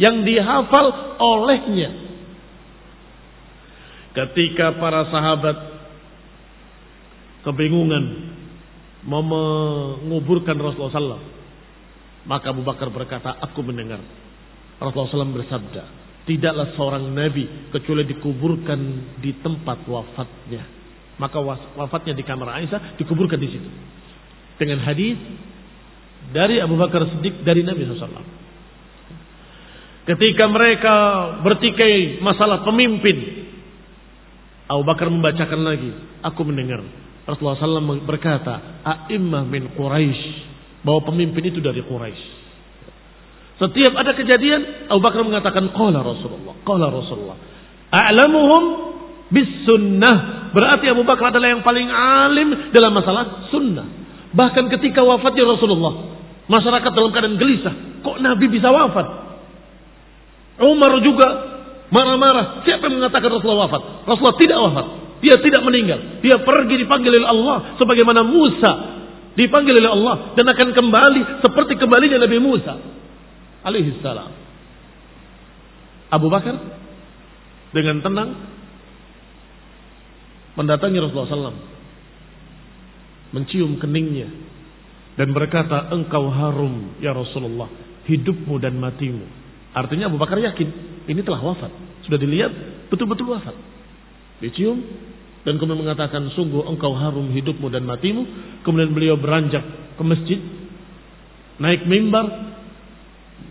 Yang 0.00 0.16
dihafal 0.24 0.87
olehnya 1.20 2.11
Ketika 4.11 4.74
para 4.83 5.06
sahabat 5.06 5.56
kebingungan 7.46 8.35
mau 9.06 9.22
menguburkan 9.22 10.59
Rasulullah 10.59 10.98
SAW, 10.98 11.24
maka 12.26 12.50
Abu 12.50 12.66
Bakar 12.66 12.90
berkata, 12.90 13.38
aku 13.38 13.62
mendengar. 13.62 14.02
Rasulullah 14.83 15.30
SAW 15.30 15.37
bersabda, 15.40 15.83
tidaklah 16.26 16.74
seorang 16.74 17.06
nabi 17.14 17.70
kecuali 17.70 18.02
dikuburkan 18.11 18.80
di 19.22 19.38
tempat 19.38 19.87
wafatnya. 19.87 20.66
Maka 21.20 21.38
wafatnya 21.78 22.16
di 22.16 22.24
kamar 22.26 22.61
Aisyah 22.61 22.98
dikuburkan 22.98 23.38
di 23.38 23.48
situ. 23.48 23.70
Dengan 24.61 24.85
hadis 24.85 25.16
dari 26.37 26.61
Abu 26.61 26.77
Bakar 26.77 27.09
Siddiq 27.09 27.40
dari 27.40 27.64
Nabi 27.64 27.88
SAW. 27.88 28.40
Ketika 30.05 30.44
mereka 30.51 30.94
bertikai 31.40 32.20
masalah 32.20 32.66
pemimpin, 32.66 33.46
Abu 34.70 34.83
Bakar 34.87 35.11
membacakan 35.11 35.61
lagi. 35.66 35.90
Aku 36.23 36.46
mendengar. 36.46 36.83
Rasulullah 37.27 37.59
SAW 37.59 38.07
berkata, 38.07 38.83
A'immah 38.87 39.42
min 39.46 39.75
Quraisy. 39.75 40.51
Bahwa 40.81 41.05
pemimpin 41.05 41.53
itu 41.53 41.61
dari 41.61 41.85
Quraisy. 41.85 42.25
Setiap 43.61 43.92
ada 43.92 44.16
kejadian, 44.16 44.88
Abu 44.88 45.05
Bakar 45.05 45.20
mengatakan, 45.20 45.68
Qala 45.75 46.01
Rasulullah. 46.01 46.55
Qala 46.64 46.87
Rasulullah. 46.88 47.38
A'lamuhum 47.92 48.62
bis 49.29 49.68
sunnah. 49.68 50.51
Berarti 50.57 50.88
Abu 50.90 51.05
Bakar 51.05 51.31
adalah 51.35 51.55
yang 51.55 51.62
paling 51.62 51.87
alim 51.90 52.49
dalam 52.73 52.94
masalah 52.96 53.53
sunnah. 53.53 54.00
Bahkan 54.31 54.64
ketika 54.79 55.03
wafatnya 55.03 55.45
Rasulullah. 55.47 56.19
Masyarakat 56.51 56.90
dalam 56.90 57.11
keadaan 57.14 57.38
gelisah. 57.38 58.03
Kok 58.03 58.19
Nabi 58.23 58.47
bisa 58.51 58.71
wafat? 58.71 59.07
Umar 60.61 60.93
juga 61.03 61.29
marah-marah. 61.95 62.66
Siapa 62.66 62.90
yang 62.90 63.03
mengatakan 63.03 63.31
Rasulullah 63.31 63.71
wafat? 63.71 63.83
Rasulullah 64.07 64.38
tidak 64.38 64.59
wafat. 64.59 64.87
Dia 65.21 65.37
tidak 65.38 65.62
meninggal. 65.62 66.23
Dia 66.25 66.37
pergi 66.43 66.75
dipanggil 66.81 67.12
oleh 67.12 67.29
Allah. 67.29 67.57
Sebagaimana 67.79 68.27
Musa 68.27 68.73
dipanggil 69.38 69.79
oleh 69.79 69.90
Allah. 69.90 70.14
Dan 70.35 70.47
akan 70.47 70.69
kembali 70.75 71.21
seperti 71.43 71.79
kembalinya 71.79 72.19
Nabi 72.23 72.38
Musa. 72.43 72.75
Alaihi 73.62 74.01
salam. 74.01 74.33
Abu 76.11 76.27
Bakar 76.27 76.59
dengan 77.71 78.03
tenang 78.03 78.31
mendatangi 80.59 80.99
Rasulullah 80.99 81.31
SAW. 81.31 81.80
Mencium 83.31 83.79
keningnya. 83.79 84.29
Dan 85.14 85.35
berkata, 85.37 85.90
engkau 85.93 86.31
harum 86.31 86.99
ya 87.03 87.14
Rasulullah. 87.14 87.69
Hidupmu 88.09 88.59
dan 88.59 88.79
matimu. 88.81 89.27
Artinya 89.71 90.11
Abu 90.11 90.19
Bakar 90.19 90.40
yakin 90.40 90.69
ini 91.07 91.21
telah 91.23 91.38
wafat. 91.38 91.71
Sudah 92.07 92.19
dilihat 92.19 92.51
betul-betul 92.90 93.31
wafat. 93.31 93.55
Dicium 94.40 94.83
dan 95.40 95.57
kemudian 95.57 95.81
mengatakan 95.81 96.29
sungguh 96.37 96.69
engkau 96.69 96.93
harum 96.93 97.33
hidupmu 97.33 97.73
dan 97.73 97.88
matimu. 97.88 98.27
Kemudian 98.66 98.93
beliau 98.93 99.16
beranjak 99.16 99.62
ke 99.97 100.03
masjid, 100.05 100.40
naik 101.61 101.88
mimbar, 101.88 102.29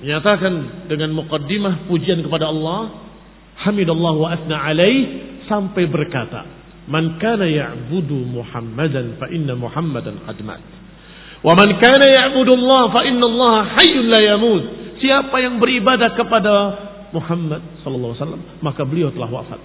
menyatakan 0.02 0.86
dengan 0.86 1.18
muqaddimah 1.18 1.90
pujian 1.90 2.22
kepada 2.22 2.50
Allah, 2.50 3.10
hamidallah 3.66 4.14
wa 4.18 4.28
asna 4.34 4.56
alaih 4.70 4.98
sampai 5.50 5.90
berkata, 5.90 6.59
"Man 6.90 7.22
kana 7.22 7.46
ya'budu 7.46 8.18
Muhammadan 8.26 9.22
fa 9.22 9.30
inna 9.30 9.54
Muhammadan 9.54 10.26
qad 10.26 10.42
mat." 10.42 10.66
Wa 11.40 11.54
man 11.56 11.80
kana 11.80 12.06
ya'budu 12.10 12.52
Allah 12.58 12.84
fa 12.92 13.02
inna 13.08 13.26
Allah 13.30 13.56
hayyun 13.80 14.06
la 14.12 14.20
yamut. 14.20 14.64
Siapa 15.00 15.36
yang 15.40 15.62
beribadah 15.64 16.12
kepada 16.18 16.54
Muhammad 17.16 17.62
sallallahu 17.82 18.12
alaihi 18.14 18.24
wasallam, 18.26 18.44
maka 18.60 18.82
beliau 18.84 19.10
telah 19.16 19.30
wafat. 19.32 19.62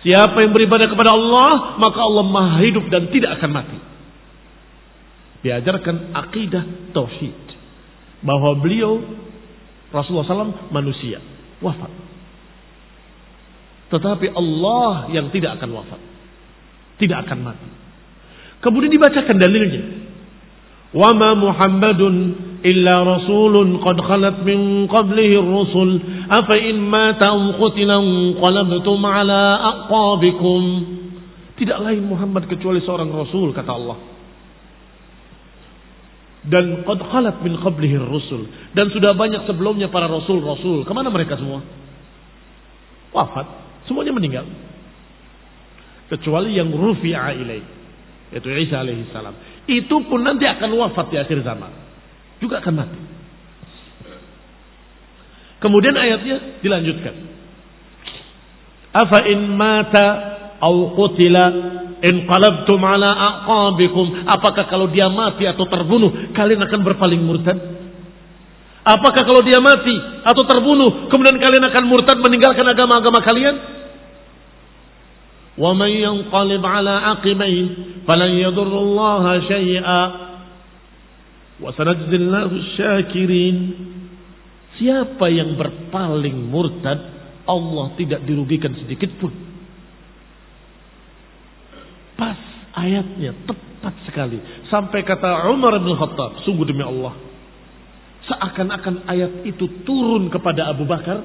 Siapa 0.00 0.36
yang 0.40 0.56
beribadah 0.56 0.88
kepada 0.88 1.12
Allah, 1.12 1.76
maka 1.76 2.00
Allah 2.00 2.24
Maha 2.24 2.64
hidup 2.64 2.88
dan 2.88 3.12
tidak 3.12 3.36
akan 3.36 3.50
mati. 3.52 3.78
Diajarkan 5.44 6.16
akidah 6.16 6.64
tauhid 6.96 7.36
bahwa 8.24 8.56
beliau 8.60 9.00
Rasulullah 9.92 10.24
SAW 10.24 10.72
manusia, 10.72 11.20
wafat. 11.60 11.92
Tetapi 13.90 14.26
Allah 14.30 15.10
yang 15.10 15.34
tidak 15.34 15.58
akan 15.58 15.70
wafat. 15.74 16.00
Tidak 17.02 17.18
akan 17.26 17.38
mati. 17.42 17.68
Kemudian 18.62 18.92
dibacakan 18.92 19.36
dalilnya. 19.40 19.82
Wa 20.94 21.10
ma 21.16 21.34
Muhammadun 21.34 22.14
illa 22.60 22.94
rasulun 23.02 23.80
qad 23.80 23.98
khalat 23.98 24.36
min 24.44 24.86
qablihi 24.90 25.38
ar-rusul 25.38 25.90
afa 26.28 26.54
in 26.60 26.76
mata 26.82 27.32
am 27.32 27.56
qutila 27.56 27.98
qalabtum 28.38 29.00
ala 29.02 29.42
aqabikum. 29.74 30.62
Tidak 31.58 31.78
lain 31.82 32.04
Muhammad 32.06 32.46
kecuali 32.46 32.84
seorang 32.84 33.10
rasul 33.10 33.50
kata 33.56 33.72
Allah. 33.74 33.98
Dan 36.46 36.84
qad 36.84 37.00
khalat 37.10 37.42
min 37.42 37.58
qablihi 37.58 37.96
ar-rusul 38.00 38.44
dan 38.76 38.92
sudah 38.92 39.16
banyak 39.16 39.48
sebelumnya 39.50 39.88
para 39.88 40.06
rasul-rasul. 40.06 40.84
Ke 40.84 40.92
mana 40.92 41.08
mereka 41.08 41.40
semua? 41.40 41.64
Wafat. 43.10 43.69
Semuanya 43.90 44.14
meninggal. 44.14 44.46
Kecuali 46.14 46.54
yang 46.54 46.70
rufi'a 46.70 47.34
ilaih. 47.34 47.66
Yaitu 48.30 48.46
Isa 48.54 48.86
alaihi 48.86 49.10
salam. 49.10 49.34
Itu 49.66 50.06
pun 50.06 50.22
nanti 50.22 50.46
akan 50.46 50.70
wafat 50.78 51.10
di 51.10 51.18
akhir 51.18 51.42
zaman 51.42 51.90
juga 52.40 52.64
akan 52.64 52.74
mati. 52.74 53.00
Kemudian 55.60 55.92
ayatnya 55.92 56.36
dilanjutkan. 56.64 57.14
Afa 58.96 59.28
in 59.28 59.54
mata 59.54 60.06
au 60.64 60.96
qutila 60.96 61.44
in 62.00 62.24
qalabtum 62.26 62.80
ala 62.80 63.12
aqabikum 63.12 64.24
apakah 64.24 64.66
kalau 64.72 64.88
dia 64.88 65.06
mati 65.12 65.44
atau 65.46 65.68
terbunuh 65.68 66.32
kalian 66.32 66.64
akan 66.64 66.80
berpaling 66.80 67.20
murtad? 67.20 67.60
Apakah 68.80 69.22
kalau 69.28 69.44
dia 69.44 69.60
mati 69.60 69.92
atau 70.24 70.42
terbunuh 70.48 71.12
kemudian 71.12 71.36
kalian 71.36 71.64
akan 71.68 71.84
murtad 71.84 72.16
meninggalkan 72.24 72.64
agama-agama 72.64 73.20
kalian? 73.20 73.54
Wa 75.58 75.74
man 75.74 75.90
yanqalib 75.90 76.62
ala 76.62 77.18
aqibai 77.18 77.56
falan 78.06 78.30
yadurrullaha 78.38 79.32
syai'a 79.48 80.30
Wasanajzillahu 81.60 82.54
syakirin. 82.74 83.56
Siapa 84.80 85.28
yang 85.28 85.60
berpaling 85.60 86.48
murtad, 86.48 86.98
Allah 87.44 87.92
tidak 88.00 88.24
dirugikan 88.24 88.72
sedikit 88.80 89.12
pun. 89.20 89.28
Pas 92.16 92.40
ayatnya 92.80 93.36
tepat 93.44 93.94
sekali. 94.08 94.40
Sampai 94.72 95.04
kata 95.04 95.52
Umar 95.52 95.76
bin 95.84 95.92
Khattab, 95.92 96.40
sungguh 96.48 96.64
demi 96.64 96.80
Allah. 96.80 97.12
Seakan-akan 98.24 99.04
ayat 99.04 99.44
itu 99.44 99.84
turun 99.84 100.32
kepada 100.32 100.72
Abu 100.72 100.88
Bakar 100.88 101.20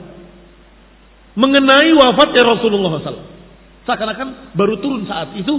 mengenai 1.40 1.96
wafatnya 1.96 2.44
Rasulullah 2.44 3.00
SAW. 3.00 3.35
Seakan-akan 3.86 4.58
baru 4.58 4.82
turun 4.82 5.06
saat 5.06 5.38
itu 5.38 5.54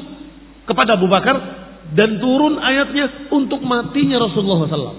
kepada 0.66 0.98
Abu 0.98 1.06
Bakar 1.06 1.38
dan 1.94 2.18
turun 2.18 2.58
ayatnya 2.58 3.30
untuk 3.30 3.62
matinya 3.62 4.18
Rasulullah 4.18 4.66
SAW. 4.66 4.98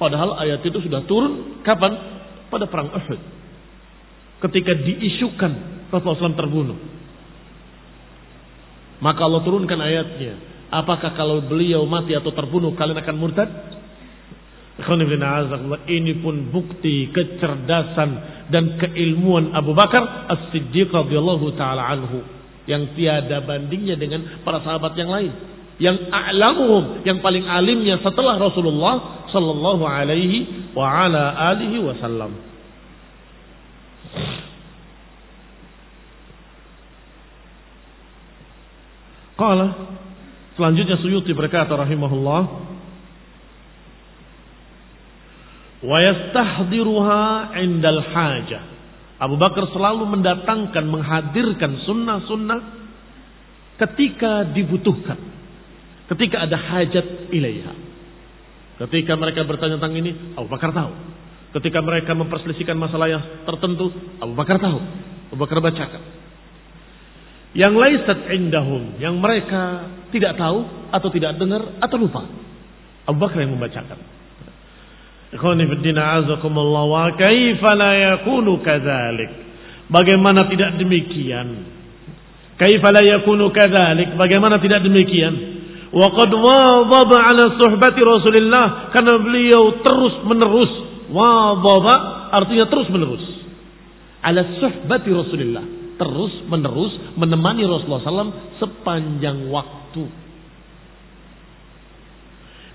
Padahal 0.00 0.40
ayat 0.40 0.64
itu 0.64 0.80
sudah 0.80 1.04
turun 1.04 1.60
kapan? 1.60 2.16
Pada 2.48 2.70
perang 2.70 2.88
Uhud. 2.92 3.20
Ketika 4.48 4.72
diisukan 4.78 5.52
Rasulullah 5.92 6.32
SAW 6.32 6.40
terbunuh. 6.40 6.78
Maka 9.04 9.20
Allah 9.26 9.42
turunkan 9.44 9.80
ayatnya. 9.84 10.34
Apakah 10.72 11.12
kalau 11.18 11.44
beliau 11.44 11.84
mati 11.84 12.16
atau 12.16 12.32
terbunuh 12.32 12.72
kalian 12.78 12.98
akan 12.98 13.16
murtad? 13.20 13.50
Ini 15.86 16.12
pun 16.18 16.50
bukti 16.50 17.12
kecerdasan 17.14 18.10
dan 18.50 18.74
keilmuan 18.82 19.54
Abu 19.54 19.70
Bakar 19.70 20.26
As-Siddiq 20.34 20.90
radhiyallahu 20.90 21.54
taala 21.54 21.94
anhu 21.94 22.26
yang 22.64 22.96
tiada 22.96 23.44
bandingnya 23.44 23.96
dengan 24.00 24.40
para 24.44 24.60
sahabat 24.64 24.96
yang 24.96 25.12
lain. 25.12 25.32
Yang 25.74 26.06
a'lamuhum, 26.06 27.02
yang 27.02 27.18
paling 27.18 27.44
alimnya 27.44 27.98
setelah 27.98 28.38
Rasulullah 28.38 29.26
sallallahu 29.34 29.82
alaihi 29.82 30.70
wa 30.72 30.86
ala 30.86 31.34
alihi 31.54 31.82
wasallam. 31.82 32.32
Qala 39.34 39.66
selanjutnya 40.54 41.02
Suyuti 41.02 41.34
berkata 41.34 41.74
rahimahullah 41.74 42.42
wa 45.82 45.98
yastahdiruha 45.98 47.22
indal 47.58 48.00
hajah. 48.14 48.73
Abu 49.24 49.40
Bakar 49.40 49.64
selalu 49.72 50.04
mendatangkan, 50.04 50.84
menghadirkan 50.84 51.80
sunnah-sunnah 51.88 52.60
ketika 53.80 54.52
dibutuhkan. 54.52 55.16
Ketika 56.12 56.44
ada 56.44 56.60
hajat 56.60 57.32
ilaiha. 57.32 57.72
Ketika 58.84 59.16
mereka 59.16 59.48
bertanya 59.48 59.80
tentang 59.80 59.96
ini, 59.96 60.36
Abu 60.36 60.52
Bakar 60.52 60.76
tahu. 60.76 60.92
Ketika 61.56 61.80
mereka 61.80 62.12
memperselisihkan 62.12 62.76
masalah 62.76 63.08
yang 63.08 63.24
tertentu, 63.48 63.88
Abu 64.20 64.36
Bakar 64.36 64.60
tahu. 64.60 64.78
Abu 65.32 65.40
Bakar 65.40 65.64
bacakan. 65.64 66.02
Yang 67.56 67.74
laisat 67.80 68.18
indahum, 68.28 68.98
yang 69.00 69.16
mereka 69.16 69.88
tidak 70.12 70.36
tahu 70.36 70.68
atau 70.92 71.08
tidak 71.08 71.38
dengar 71.40 71.80
atau 71.80 71.96
lupa. 71.96 72.28
Abu 73.08 73.16
Bakar 73.16 73.40
yang 73.40 73.56
membacakan. 73.56 73.96
Wa 75.38 77.04
kaifa 77.18 77.70
la 77.74 77.90
yakunu? 77.94 78.62
Bagaimana 79.84 80.48
tidak 80.48 80.78
demikian? 80.78 81.48
Kaifa 82.54 82.88
la 82.94 83.02
yakunu 83.02 83.50
kadzalik? 83.50 84.14
Bagaimana 84.14 84.62
tidak 84.62 84.86
demikian? 84.86 85.34
Wa 85.94 86.10
qad 86.10 86.30
wadhaba 86.34 87.16
ala 87.30 87.54
suhbati 87.54 88.02
Rasulillah 88.02 88.90
karena 88.90 89.14
beliau 89.22 89.78
terus 89.82 90.14
menerus 90.26 90.70
wadhaba 91.10 91.94
artinya 92.34 92.66
terus 92.66 92.90
menerus 92.90 93.22
ala 94.18 94.42
suhbati 94.58 95.10
Rasulillah 95.14 95.62
terus 95.94 96.34
menerus 96.50 97.14
menemani 97.14 97.62
Rasulullah 97.62 98.02
SAW 98.02 98.58
sepanjang 98.58 99.46
waktu 99.54 100.04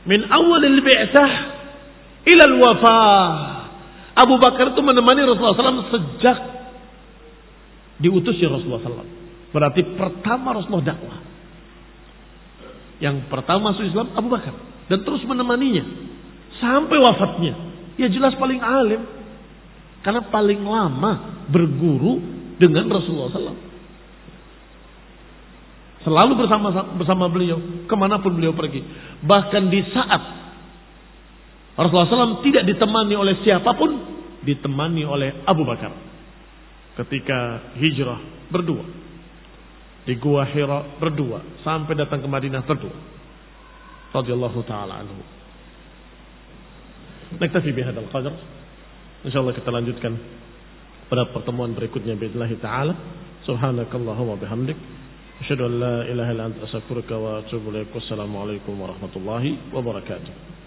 min 0.08 0.24
awalil 0.24 0.80
bi'sah 0.80 1.32
ilal 2.28 2.56
wafah. 2.60 3.30
Abu 4.20 4.36
Bakar 4.36 4.76
itu 4.76 4.82
menemani 4.84 5.24
Rasulullah 5.24 5.56
SAW 5.56 5.92
sejak 5.96 6.38
diutusnya 8.04 8.52
Rasulullah 8.52 8.84
SAW. 8.84 9.12
Berarti 9.56 9.82
pertama 9.96 10.56
Rasulullah 10.56 10.92
dakwah. 10.92 11.20
Yang 13.00 13.32
pertama 13.32 13.72
masuk 13.72 13.88
Islam 13.88 14.12
Abu 14.12 14.28
Bakar. 14.28 14.52
Dan 14.92 15.08
terus 15.08 15.24
menemaninya. 15.24 15.88
Sampai 16.60 17.00
wafatnya. 17.00 17.56
Ya 17.96 18.12
jelas 18.12 18.36
paling 18.36 18.60
alim. 18.60 19.08
Karena 20.04 20.28
paling 20.28 20.60
lama 20.64 21.44
berguru 21.48 22.20
dengan 22.60 22.92
Rasulullah 22.92 23.32
SAW. 23.32 23.68
Selalu 26.04 26.34
bersama 26.40 26.68
bersama 26.96 27.26
beliau. 27.32 27.88
Ke 27.88 27.96
mana 27.96 28.20
pun 28.20 28.36
beliau 28.36 28.52
pergi. 28.52 28.84
Bahkan 29.24 29.64
di 29.72 29.80
saat 29.96 30.39
Rasulullah 31.80 32.12
SAW 32.12 32.44
tidak 32.44 32.68
ditemani 32.68 33.16
oleh 33.16 33.40
siapa 33.40 33.72
pun, 33.72 33.92
ditemani 34.44 35.08
oleh 35.08 35.48
Abu 35.48 35.64
Bakar. 35.64 35.96
Ketika 37.00 37.72
hijrah 37.80 38.20
berdua. 38.52 38.84
Di 40.04 40.20
Gua 40.20 40.44
Hira 40.44 41.00
berdua. 41.00 41.40
Sampai 41.64 41.96
datang 41.96 42.20
ke 42.20 42.28
Madinah 42.28 42.68
berdua. 42.68 42.92
Radiyallahu 44.12 44.60
ta'ala 44.68 44.94
anhu. 45.00 45.24
Naktafi 47.40 47.72
bihadal 47.72 48.12
qadar. 48.12 48.36
InsyaAllah 49.24 49.56
kita 49.56 49.72
lanjutkan 49.72 50.20
pada 51.08 51.32
pertemuan 51.32 51.72
berikutnya. 51.72 52.20
Bismillah 52.20 52.52
ta'ala. 52.60 52.94
Subhanakallahumma 53.48 54.36
bihamdik. 54.36 54.76
Asyhadu 55.40 55.72
an 55.72 55.74
la 55.80 55.96
ilaha 56.12 56.30
illa 56.36 56.44
anta 56.52 56.60
astaghfiruka 56.68 57.16
wa 57.16 57.40
atubu 57.40 57.72
ilaik. 57.72 57.96
Wassalamualaikum 57.96 58.76
warahmatullahi 58.76 59.72
wabarakatuh. 59.72 60.59